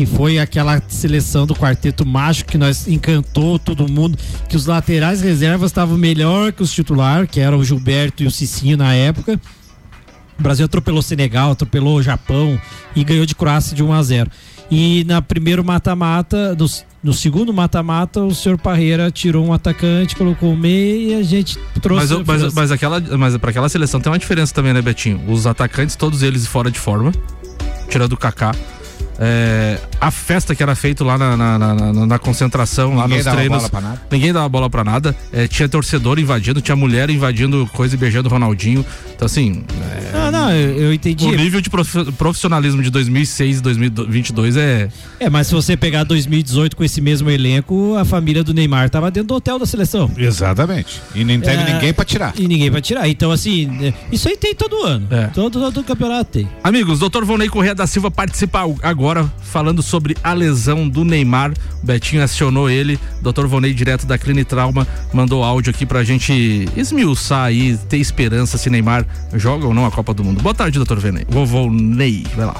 [0.00, 4.16] Que foi aquela seleção do quarteto mágico que nós encantou todo mundo,
[4.48, 8.30] que os laterais reservas estavam melhor que os titulares, que eram o Gilberto e o
[8.30, 9.38] Cicinho na época.
[10.38, 12.58] O Brasil atropelou o Senegal, atropelou o Japão
[12.96, 14.30] e ganhou de Croácia de 1 a 0.
[14.70, 16.66] E na primeiro mata-mata, no,
[17.04, 21.58] no segundo mata-mata, o senhor Parreira tirou um atacante, colocou o meio e a gente
[21.82, 22.14] trouxe.
[22.24, 25.22] Mas, mas, mas aquela, mas para aquela seleção tem uma diferença também, né, Betinho?
[25.28, 27.12] Os atacantes, todos eles fora de forma,
[27.90, 28.54] tirando o Kaká.
[29.22, 33.16] É, a festa que era feita lá na, na, na- na- na concentração, lá Ninguém
[33.18, 33.58] nos dava treinos.
[33.58, 34.00] bola pra nada.
[34.10, 35.14] Ninguém dava bola pra nada.
[35.30, 38.84] É, tinha torcedor invadindo, tinha mulher invadindo coisa e beijando o Ronaldinho.
[39.14, 39.62] Então, assim.
[39.92, 41.26] é, Não, não, eu, eu entendi.
[41.26, 44.88] o nível de prof- profissionalismo de 2006 e 2022 é.
[45.18, 49.10] É, mas se você pegar 2018 com esse mesmo elenco, a família do Neymar tava
[49.10, 50.10] dentro do hotel da seleção.
[50.16, 51.02] Exatamente.
[51.14, 52.32] E não teve É, ninguém pra tirar.
[52.38, 53.06] E ninguém vai tirar.
[53.06, 55.06] Então, assim, é, isso aí tem todo ano.
[55.10, 55.26] É.
[55.26, 56.48] Todo, todo campeonato tem.
[56.64, 57.24] Amigos, Dr.
[57.24, 59.09] Vonei Correia da Silva participa agora
[59.42, 61.52] falando sobre a lesão do Neymar.
[61.82, 62.98] O Betinho acionou ele.
[63.20, 63.46] Dr.
[63.46, 68.70] Vonei, direto da Clínica Trauma, mandou áudio aqui pra gente esmiuçar aí, ter esperança se
[68.70, 69.04] Neymar
[69.34, 70.42] joga ou não a Copa do Mundo.
[70.42, 70.98] Boa tarde, Dr.
[70.98, 71.26] Vonei.
[71.28, 72.56] Vovô Ney, vai lá.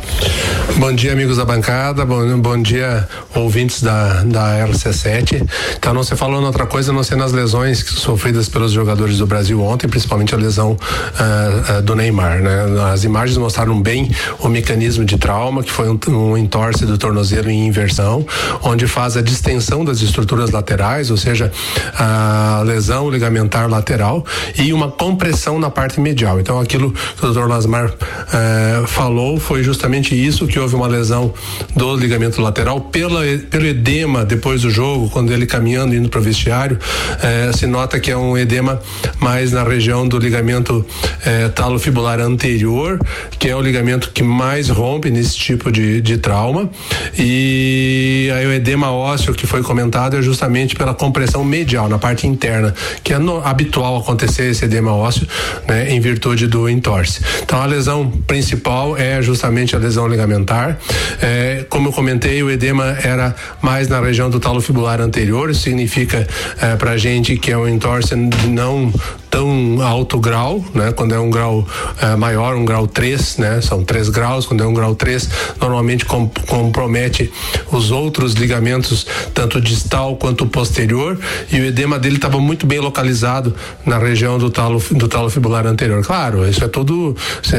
[0.76, 2.04] Bom dia, amigos da bancada.
[2.04, 5.48] Bom, bom dia, ouvintes da, da RC7.
[5.76, 9.60] Então, não se falando outra coisa, não ser nas lesões sofridas pelos jogadores do Brasil
[9.62, 10.76] ontem, principalmente a lesão
[11.18, 12.40] ah, ah, do Neymar.
[12.40, 12.50] Né?
[12.92, 17.50] As imagens mostraram bem o mecanismo de trauma, que foi um, um entorse do tornozelo
[17.50, 18.26] em inversão,
[18.62, 21.52] onde faz a distensão das estruturas laterais, ou seja,
[21.96, 24.24] a lesão ligamentar lateral
[24.56, 26.40] e uma compressão na parte medial.
[26.40, 27.46] Então, aquilo que o Dr.
[27.46, 27.92] Lasmar
[28.32, 31.32] eh, falou foi justamente isso que houve uma lesão
[31.76, 36.22] do ligamento lateral pela, pelo edema depois do jogo, quando ele caminhando indo para o
[36.22, 36.78] vestiário,
[37.22, 38.80] eh, se nota que é um edema
[39.18, 40.84] mais na região do ligamento
[41.24, 42.98] eh, talofibular anterior,
[43.38, 46.70] que é o ligamento que mais rompe nesse tipo de, de trauma.
[47.18, 52.24] E aí o edema ósseo que foi comentado é justamente pela compressão medial na parte
[52.24, 52.72] interna,
[53.02, 55.26] que é no- habitual acontecer esse edema ósseo,
[55.66, 57.20] né, em virtude do entorse.
[57.42, 60.78] Então a lesão principal é justamente a lesão ligamentar.
[61.20, 65.62] É, como eu comentei, o edema era mais na região do talo fibular anterior, isso
[65.62, 66.24] significa
[66.62, 68.92] é, pra gente que é um entorse não
[69.30, 70.90] tão alto grau, né?
[70.92, 71.64] Quando é um grau
[72.02, 73.60] eh, maior, um grau 3, né?
[73.60, 76.04] São 3 graus, quando é um grau 3, normalmente
[76.46, 77.32] compromete
[77.70, 81.18] os outros ligamentos, tanto distal quanto posterior,
[81.52, 83.54] e o edema dele estava muito bem localizado
[83.86, 86.04] na região do talo, do talo fibular anterior.
[86.04, 87.16] Claro, isso é tudo,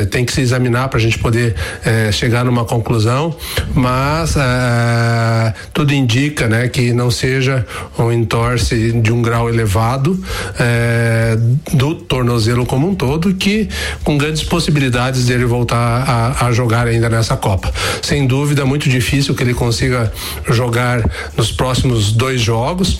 [0.10, 3.36] tem que se examinar para a gente poder eh, chegar numa conclusão,
[3.74, 7.66] mas eh, tudo indica, né, que não seja
[7.98, 10.22] um entorse de um grau elevado
[10.60, 11.38] eh,
[11.74, 13.70] do tornozelo como um todo, que
[14.04, 17.72] com grandes possibilidades dele voltar a, a jogar ainda nessa Copa.
[18.02, 20.12] Sem dúvida, muito difícil que ele consiga
[20.50, 21.04] jogar
[21.36, 23.00] nos próximos dois jogos.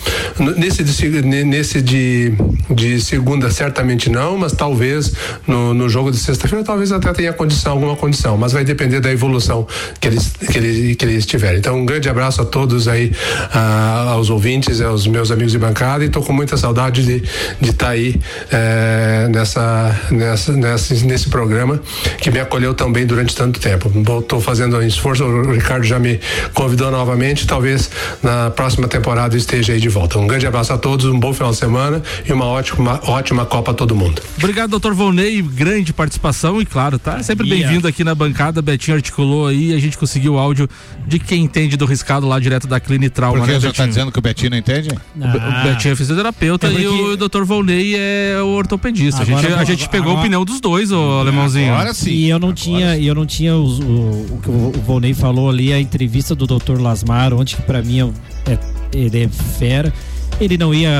[0.56, 2.32] Nesse de, nesse de,
[2.70, 5.12] de segunda, certamente não, mas talvez
[5.46, 9.10] no, no jogo de sexta-feira, talvez até tenha condição, alguma condição, mas vai depender da
[9.10, 9.66] evolução
[10.00, 11.58] que eles, que eles, que eles tiverem.
[11.58, 13.12] Então, um grande abraço a todos aí,
[13.52, 17.90] ah, aos ouvintes, aos meus amigos de bancada, e estou com muita saudade de estar
[17.90, 18.20] aí
[18.50, 21.80] é, nessa, nessa, nessa, nesse programa
[22.18, 23.90] que me acolheu tão bem durante tanto tempo.
[24.20, 26.20] Estou fazendo um esforço, o Ricardo já me
[26.54, 27.90] convidou novamente, talvez
[28.22, 30.18] na próxima temporada esteja aí de volta.
[30.18, 33.70] Um grande abraço a todos, um bom final de semana e uma ótima, ótima Copa
[33.72, 34.22] a todo mundo.
[34.38, 37.66] Obrigado, doutor Volney, grande participação e claro, tá sempre Yeah.
[37.66, 38.62] bem-vindo aqui na bancada.
[38.62, 40.68] Betinho articulou aí, a gente conseguiu o áudio
[41.06, 43.88] de quem entende do riscado lá direto da Clínica Trauma, Porque né, já tá Betinho?
[43.88, 44.88] dizendo que o Betinho não entende?
[45.16, 47.42] O Be- O Betinho é fisioterapeuta É e porque- o Dr.
[47.44, 49.22] Volney é o ortopedista.
[49.22, 51.74] a gente, Agora- a gente pegou a agora- opinião dos dois, ô alemãozinho.
[52.06, 55.12] E eu não tinha, e eu não tinha os- o, o que o o Volney
[55.22, 56.80] falou ali, a entrevista do Dr.
[56.80, 58.58] Lasmar, onde que pra mim é, é-
[58.92, 59.92] ele é fera.
[60.40, 60.90] Ele não ia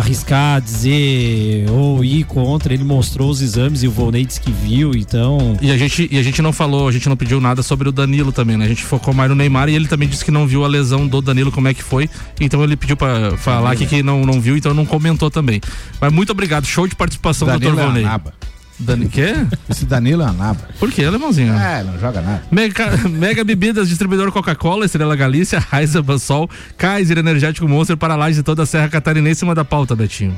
[0.00, 4.90] arriscar dizer ou ir contra, ele mostrou os exames e o Volney disse que viu,
[4.96, 5.56] então.
[5.62, 7.92] E a, gente, e a gente não falou, a gente não pediu nada sobre o
[7.92, 8.64] Danilo também, né?
[8.64, 11.06] A gente focou mais no Neymar e ele também disse que não viu a lesão
[11.06, 12.10] do Danilo, como é que foi.
[12.40, 15.60] Então ele pediu pra falar aqui que não, não viu, então não comentou também.
[16.00, 17.80] Mas muito obrigado, show de participação, Danilo Dr.
[17.80, 18.04] é Volney.
[18.04, 18.34] anaba.
[18.78, 19.34] Dani, quê?
[19.68, 20.60] Esse Danilo é anaba.
[20.78, 21.52] Por quê, alemãozinho?
[21.54, 22.42] É, não joga nada.
[22.50, 28.42] Mega, Mega Bebidas, distribuidor Coca-Cola, Estrela Galícia, Raiza Bansol, Kaiser Energético Monster para lá de
[28.42, 30.36] toda a Serra Catarinense, cima da pauta, Betinho.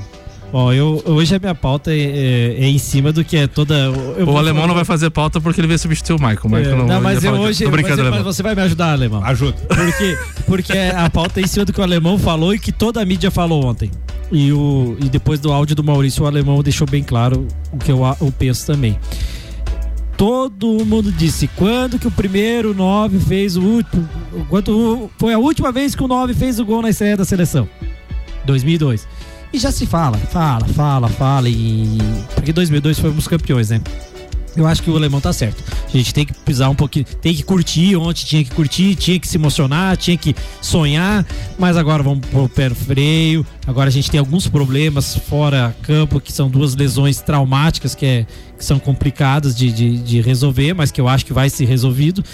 [0.53, 3.75] Ó, eu, hoje a minha pauta é, é- é em cima do que é toda.
[3.75, 3.93] eu
[4.23, 6.41] o vou alemão falar- não vai fazer pauta porque ele vai substituir o Michael.
[6.43, 7.67] O Michael É, não, não, mas eu hoje.
[7.69, 9.25] Brincando, mas, mas você vai me ajudar, alemão.
[9.25, 9.57] Ajuda.
[9.69, 13.01] Porque, porque a pauta é em cima do que o alemão falou e que toda
[13.01, 13.93] a mídia falou ontem.
[14.33, 17.91] E, o, e depois do áudio do Maurício, o alemão deixou bem claro o que
[17.93, 18.99] eu, eu penso também.
[20.17, 24.07] Todo mundo disse quando que o primeiro 9 fez o último.
[24.49, 27.67] Quando foi a última vez que o 9 fez o gol na estreia da seleção?
[28.45, 29.07] 2002.
[29.53, 31.49] E já se fala, fala, fala, fala.
[31.49, 31.99] E.
[32.35, 33.81] Porque 2002 fomos campeões, né?
[34.57, 35.63] Eu acho que o alemão tá certo.
[35.87, 39.19] A gente tem que pisar um pouquinho, tem que curtir ontem, tinha que curtir, tinha
[39.19, 41.25] que se emocionar, tinha que sonhar,
[41.59, 43.47] mas agora vamos pro pé no freio.
[43.67, 48.27] Agora a gente tem alguns problemas fora campo, que são duas lesões traumáticas que, é,
[48.59, 52.25] que são complicadas de, de, de resolver, mas que eu acho que vai ser resolvido.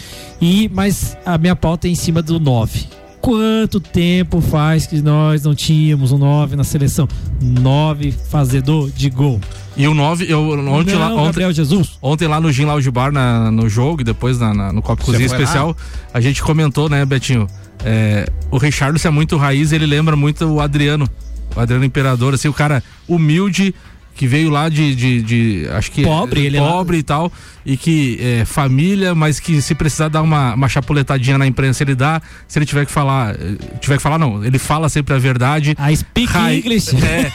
[0.40, 3.05] E, mas a minha pauta é em cima do 9.
[3.20, 7.08] Quanto tempo faz que nós não tínhamos um 9 na seleção?
[7.40, 9.40] 9 fazedor de gol.
[9.76, 10.40] E o 9, eu
[10.70, 11.98] ontem Não, lá, ontem, Gabriel Jesus.
[12.00, 15.02] ontem lá no Gin Lounge Bar na, no jogo e depois na, na- no Copo
[15.04, 15.44] Você Cozinha foi lá?
[15.44, 15.76] Especial,
[16.14, 17.46] a gente comentou, né, Betinho?
[17.84, 21.08] É, o Richardson é muito raiz, ele lembra muito o Adriano,
[21.54, 23.74] o Adriano Imperador, assim, o cara humilde
[24.16, 27.30] que veio lá de, de, de- acho que Pobre, ele é pobre e tal,
[27.64, 31.94] e que é família, mas que se precisar dar uma, uma chapuletadinha na imprensa ele
[31.94, 35.18] dá, se ele tiver que falar, eh, tiver que falar não, ele fala sempre a
[35.18, 35.76] verdade.
[35.78, 36.96] I speak Rai- English.
[37.04, 37.30] É,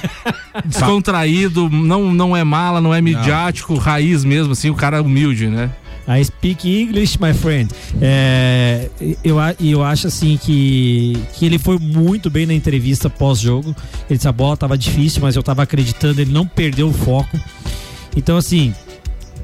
[0.66, 5.70] descontraído, não, não é mala, não é midiático, raiz mesmo, assim, o cara humilde, né?
[6.08, 7.72] I speak English, my friend.
[8.02, 8.90] É,
[9.24, 13.76] eu, e eu acho assim que, que ele foi muito bem na entrevista pós-jogo.
[14.10, 17.40] Ele disse a bola tava difícil, mas eu tava acreditando, ele não perdeu o foco.
[18.16, 18.74] Então, assim,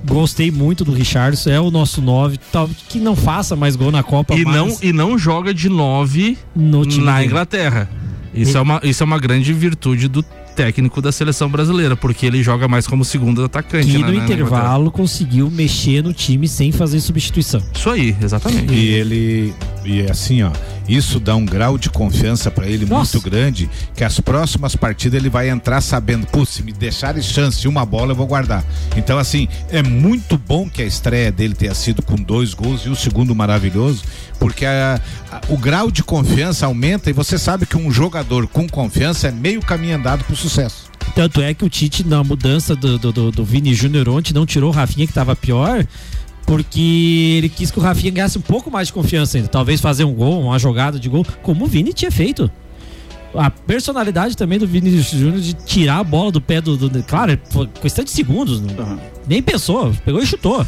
[0.05, 4.03] gostei muito do Richardson, é o nosso 9, tal, que não faça mais gol na
[4.03, 4.34] Copa.
[4.36, 7.28] E não, e não joga de 9 no time na dele.
[7.28, 7.89] Inglaterra.
[8.34, 10.24] Isso é, uma, isso é uma grande virtude do
[10.58, 13.86] técnico da seleção brasileira, porque ele joga mais como segundo atacante.
[13.86, 14.39] que né, no na Inglaterra.
[14.41, 17.62] intervalo conseguiu mexer no time sem fazer substituição.
[17.72, 18.74] Isso aí, exatamente.
[18.74, 19.53] E ele,
[19.86, 20.51] e assim, ó,
[20.88, 25.29] isso dá um grau de confiança pra ele muito grande, que as próximas partidas ele
[25.29, 28.63] vai entrar sabendo, putz, se me deixarem chance uma bola, eu vou guardar.
[28.95, 32.89] Então, assim, é muito bom que a estreia dele tenha sido com dois gols e
[32.89, 34.03] o segundo maravilhoso,
[34.39, 38.67] porque a- a- o grau de confiança aumenta e você sabe que um jogador com
[38.67, 40.88] confiança é meio caminho andado pro sucesso.
[41.15, 44.45] Tanto é que o Tite, na mudança do, do, do, do Vini Júnior ontem, não
[44.45, 45.85] tirou o Rafinha, que tava pior,
[46.48, 49.50] porque ele quis que o Rafinha ganhasse um pouco mais de confiança ainda.
[49.50, 52.50] Talvez fazer um gol, uma jogada de gol, como o Vini tinha feito.
[53.36, 56.78] A personalidade também do Vini Júnior de tirar a bola do pé do.
[56.78, 58.62] do- claro, foi questão de segundos.
[58.62, 60.66] não- Nem pensou, pegou e chutou.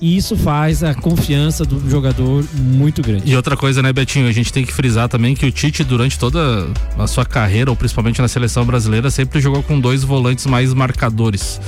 [0.00, 3.30] E isso faz a confiança do jogador muito grande.
[3.30, 4.28] E outra coisa, né, Betinho?
[4.28, 6.68] A gente tem que frisar também que o Tite, durante toda
[6.98, 11.58] a sua carreira, ou principalmente na seleção brasileira, sempre jogou com dois volantes mais marcadores.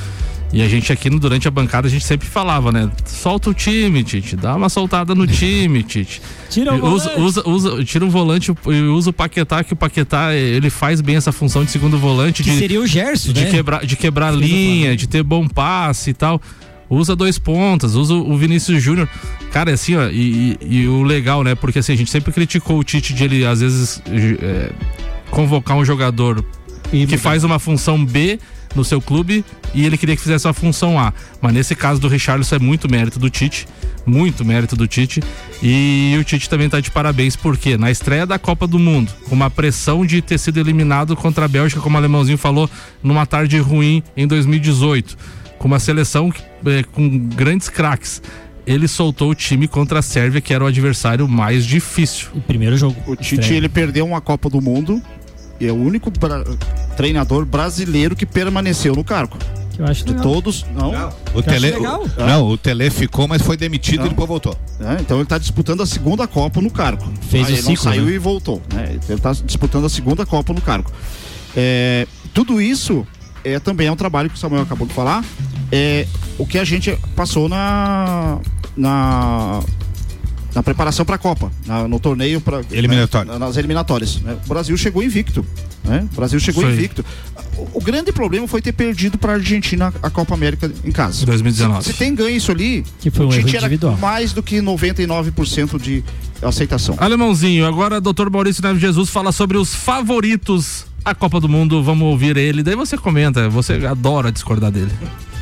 [0.52, 2.90] E a gente aqui no- durante a bancada, a gente sempre falava, né?
[3.04, 4.36] Solta o time, Tite.
[4.36, 6.22] Dá uma soltada no time, Tite.
[6.48, 7.20] Tira o E usa, volante.
[7.20, 11.16] usa, usa- tira o volante e usa o Paquetá, que o Paquetá, ele faz bem
[11.16, 12.42] essa função de segundo volante.
[12.44, 13.50] Que de, seria o Gerson, de né?
[13.50, 16.40] quebrar, de quebrar Fez o linha, de ter bom passe e tal.
[16.88, 19.08] Usa dois pontas, usa o Vinícius Júnior.
[19.52, 21.56] Cara, assim, ó, e, e- e o legal, né?
[21.56, 24.00] Porque assim, a gente sempre criticou o Tite de ele, às vezes,
[24.40, 24.70] é,
[25.28, 26.44] convocar um jogador
[26.90, 28.38] que faz uma função B
[28.74, 29.44] no seu clube
[29.74, 31.12] e ele queria que fizesse uma função A.
[31.40, 33.66] Mas nesse caso do Richarlison é muito mérito do Tite,
[34.06, 35.22] muito mérito do Tite.
[35.62, 39.34] E o Tite também tá de parabéns, porque na estreia da Copa do Mundo, com
[39.34, 42.70] uma pressão de ter sido eliminado contra a Bélgica, como o alemãozinho falou,
[43.02, 45.16] numa tarde ruim em 2018,
[45.58, 46.32] com uma seleção
[46.66, 48.22] eh, com grandes craques.
[48.66, 52.28] Ele soltou o time contra a Sérvia, que era o adversário mais difícil.
[52.34, 52.96] O primeiro jogo.
[53.06, 55.00] O Tite ele perdeu uma Copa do Mundo
[55.60, 56.44] é o único bra-
[56.96, 59.36] treinador brasileiro que permaneceu no cargo.
[59.78, 60.64] Eu acho de todos.
[60.74, 61.10] Não.
[61.34, 61.82] O Tele, o-
[62.26, 64.56] não, o Tele ficou, mas foi demitido e depois voltou.
[64.80, 67.04] É, então ele está disputando a segunda Copa no cargo.
[67.28, 68.12] Fez Aí o ele não ciclo, saiu né?
[68.12, 68.62] e voltou.
[68.72, 68.98] né?
[69.06, 70.90] Ele está disputando a segunda Copa no cargo.
[71.54, 73.06] É, tudo isso
[73.44, 75.22] é também é um trabalho que o Samuel acabou de falar.
[75.70, 76.06] É
[76.38, 78.38] o que a gente passou na
[78.74, 79.60] na
[80.56, 83.38] na preparação para a Copa, na- no torneio para Eliminatório.
[83.38, 84.16] nas eliminatórias.
[84.22, 84.36] né?
[84.46, 85.44] O Brasil chegou invicto,
[85.84, 86.08] né?
[86.10, 86.72] O Brasil chegou aí.
[86.72, 87.04] invicto.
[87.58, 91.26] O, o grande problema foi ter perdido para a Argentina a Copa América em casa.
[91.26, 91.84] 2019.
[91.84, 93.98] Se, se tem ganho isso ali, Que foi um o erro Tite era individual.
[93.98, 96.02] mais do que 99% de
[96.42, 96.94] aceitação.
[96.98, 98.30] Alemãozinho, agora Dr.
[98.30, 101.82] Maurício Neves Jesus fala sobre os favoritos à Copa do Mundo.
[101.82, 102.62] Vamos ouvir ele.
[102.62, 104.90] Daí você comenta, você adora discordar dele.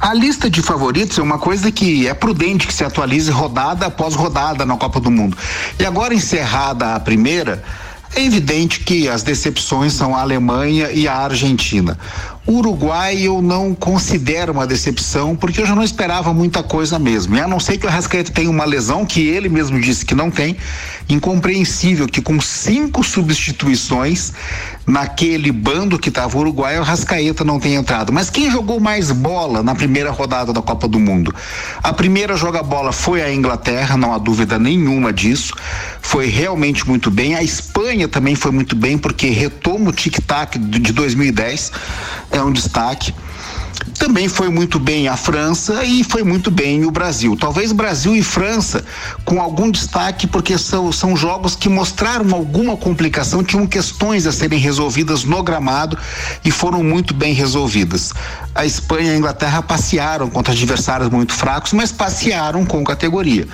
[0.00, 4.14] A lista de favoritos é uma coisa que é prudente que se atualize rodada após
[4.14, 5.36] rodada na Copa do Mundo.
[5.78, 7.62] E agora encerrada a primeira,
[8.16, 11.98] é evidente que as decepções são a Alemanha e a Argentina.
[12.48, 17.36] Uruguai eu não considero uma decepção, porque eu já não esperava muita coisa mesmo.
[17.36, 20.14] E a não ser que o Arrascaeta tenha uma lesão, que ele mesmo disse que
[20.14, 20.56] não tem,
[21.08, 24.32] incompreensível que com cinco substituições
[24.86, 28.12] naquele bando que estava o Uruguai, o Arrascaeta não tenha entrado.
[28.12, 31.34] Mas quem jogou mais bola na primeira rodada da Copa do Mundo?
[31.82, 35.54] A primeira joga bola foi a Inglaterra, não há dúvida nenhuma disso.
[36.00, 37.34] Foi realmente muito bem.
[37.36, 41.70] A Espanha também foi muito bem, porque retoma o tic-tac de 2010,
[42.30, 43.14] é um destaque.
[43.98, 47.36] Também foi muito bem a França e foi muito bem o Brasil.
[47.36, 48.84] Talvez Brasil e França
[49.24, 54.58] com algum destaque, porque são, são jogos que mostraram alguma complicação, tinham questões a serem
[54.58, 55.98] resolvidas no gramado
[56.44, 58.12] e foram muito bem resolvidas.
[58.54, 63.46] A Espanha e a Inglaterra passearam contra adversários muito fracos, mas passearam com categoria.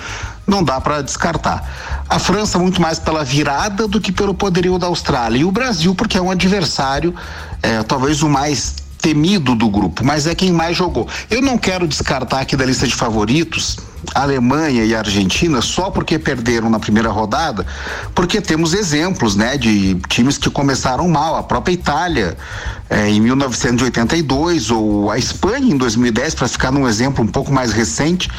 [0.47, 2.03] Não dá para descartar.
[2.07, 5.39] A França muito mais pela virada do que pelo poderio da Austrália.
[5.39, 7.13] E o Brasil, porque é um adversário,
[7.61, 11.07] é, talvez o mais temido do grupo, mas é quem mais jogou.
[11.29, 13.77] Eu não quero descartar aqui da lista de favoritos
[14.13, 17.65] Alemanha e Argentina só porque perderam na primeira rodada,
[18.13, 22.37] porque temos exemplos, né, de times que começaram mal, a própria Itália
[22.89, 27.73] eh, em 1982 ou a Espanha em 2010, para ficar num exemplo um pouco mais
[27.73, 28.29] recente.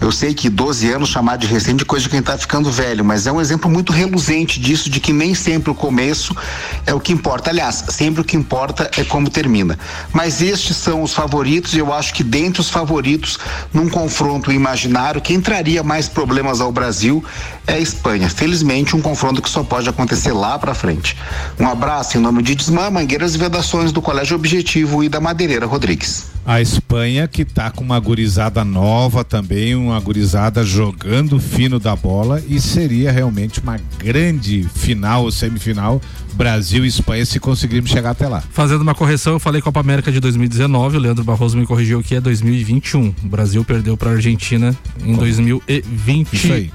[0.00, 3.04] Eu sei que 12 anos chamar de recente é coisa de quem está ficando velho,
[3.04, 6.36] mas é um exemplo muito reluzente disso, de que nem sempre o começo
[6.84, 7.50] é o que importa.
[7.50, 9.78] Aliás, sempre o que importa é como termina.
[10.12, 13.38] Mas estes são os favoritos, e eu acho que dentre os favoritos,
[13.72, 17.24] num confronto imaginário, quem traria mais problemas ao Brasil
[17.66, 18.28] é a Espanha.
[18.28, 21.16] Felizmente, um confronto que só pode acontecer lá para frente.
[21.58, 25.66] Um abraço em nome de Desmã, Mangueiras e Vedações do Colégio Objetivo e da Madeireira
[25.66, 26.33] Rodrigues.
[26.46, 32.42] A Espanha que tá com uma gurizada nova também, uma gurizada jogando fino da bola
[32.46, 36.02] e seria realmente uma grande final, semifinal,
[36.34, 38.42] Brasil e Espanha se conseguirmos chegar até lá.
[38.50, 42.14] Fazendo uma correção, eu falei Copa América de 2019, o Leandro Barroso me corrigiu que
[42.14, 43.14] é 2021.
[43.24, 46.26] O Brasil perdeu para a Argentina em 2021.
[46.30, 46.70] Isso aí.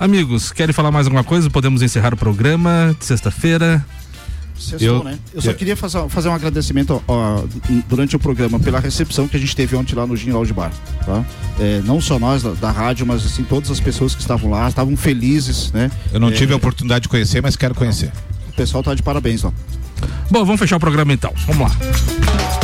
[0.00, 1.48] Amigos, querem falar mais alguma coisa?
[1.48, 3.84] Podemos encerrar o programa de sexta-feira.
[4.58, 5.18] Sextou, Eu- né?
[5.34, 7.42] Eu só eu- queria fazer, fazer um agradecimento ó,
[7.88, 10.72] durante o programa pela recepção que a gente teve ontem lá no Gin Lounge Bar.
[11.04, 11.24] Tá?
[11.58, 14.68] É, não só nós da, da rádio, mas assim, todas as pessoas que estavam lá
[14.68, 15.90] estavam felizes, né?
[16.12, 18.10] Eu não É, tive a oportunidade de conhecer, mas quero conhecer.
[18.48, 19.52] O pessoal tá de parabéns lá.
[20.30, 21.32] Bom, vamos fechar o programa então.
[21.46, 22.63] Vamos lá.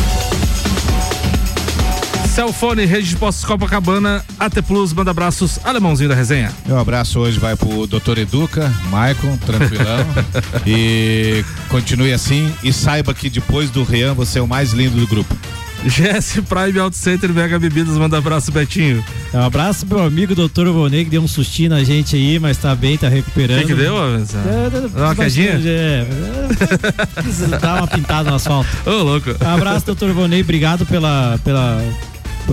[2.31, 6.53] Celfone, Rede de Postos Copacabana, AT Plus, manda abraços, alemãozinho da resenha.
[6.65, 8.19] Meu abraço hoje vai pro Dr.
[8.19, 10.07] Educa, Maicon, tranquilão.
[10.65, 15.07] e continue assim e saiba que depois do Rian você é o mais lindo do
[15.09, 15.37] grupo.
[15.85, 19.03] GS Prime Auto Center Mega Bebidas, manda abraço, Betinho.
[19.33, 20.69] Um abraço pro meu amigo Dr.
[20.69, 23.59] Vonei, que deu um sustinho na gente aí, mas tá bem, tá recuperando.
[23.59, 23.97] O que que deu?
[23.97, 25.61] É, Deu uma quedinha?
[25.65, 28.69] É, é, dar uma pintada no asfalto.
[28.85, 29.31] Ô, louco.
[29.43, 31.39] Um abraço, doutor Vonei, obrigado pela.
[31.43, 31.83] pela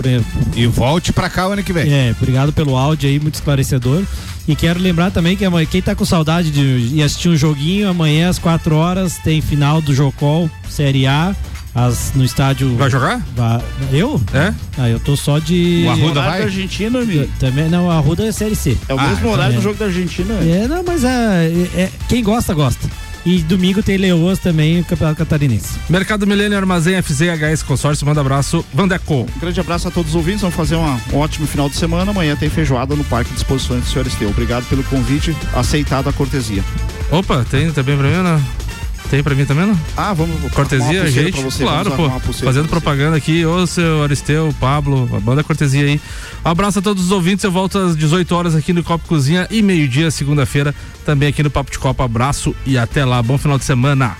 [0.02, 1.92] por, e volte pra cá o ano que vem.
[1.92, 4.02] É, obrigado pelo áudio aí, muito esclarecedor.
[4.46, 6.62] E quero lembrar também que amanhã, quem tá com saudade de
[6.96, 11.34] ir assistir um joguinho, amanhã às 4 horas tem final do Jocol, Série A.
[11.74, 12.74] As, no estádio.
[12.76, 13.22] Vai jogar?
[13.36, 14.20] Vai- eu?
[14.32, 14.52] É?
[14.78, 15.84] Ah, eu tô só de.
[15.86, 16.38] O Arruda vai?
[16.38, 17.30] da Argentina, amigo?
[17.38, 18.76] Também, não, a Arruda é Série C.
[18.88, 20.34] É o mesmo horário do jogo da Argentina.
[20.42, 21.46] É, não, mas é,
[21.76, 22.88] é- é- quem gosta, gosta.
[23.24, 25.78] E domingo tem Leoas também, o Campeonato Catarinense.
[25.88, 28.64] Mercado Milênio Armazém FZHS Consórcio, manda abraço.
[28.72, 29.26] Vandeco.
[29.36, 32.10] Um grande abraço a todos os ouvintes, vamos fazer uma, um ótimo final de semana.
[32.10, 34.30] Amanhã tem feijoada no Parque de Exposições do Senhor Esteu.
[34.30, 36.64] Obrigado pelo convite, aceitado a cortesia.
[37.10, 38.67] Opa, tem também pra mim, não?
[39.10, 39.78] Tem pra mim também, não?
[39.96, 40.52] Ah, vamos.
[40.52, 41.40] Cortesia, gente?
[41.40, 42.10] você, claro, pô.
[42.44, 46.00] Fazendo propaganda aqui, ô seu Aristeu, Pablo, a banda cortesia aí.
[46.44, 49.46] Um abraço a todos os ouvintes, eu volto às 18 horas aqui no Copo Cozinha
[49.50, 50.74] e meio-dia, segunda-feira,
[51.06, 52.04] também aqui no Papo de Copa.
[52.04, 54.16] Abraço e até lá, bom final de semana.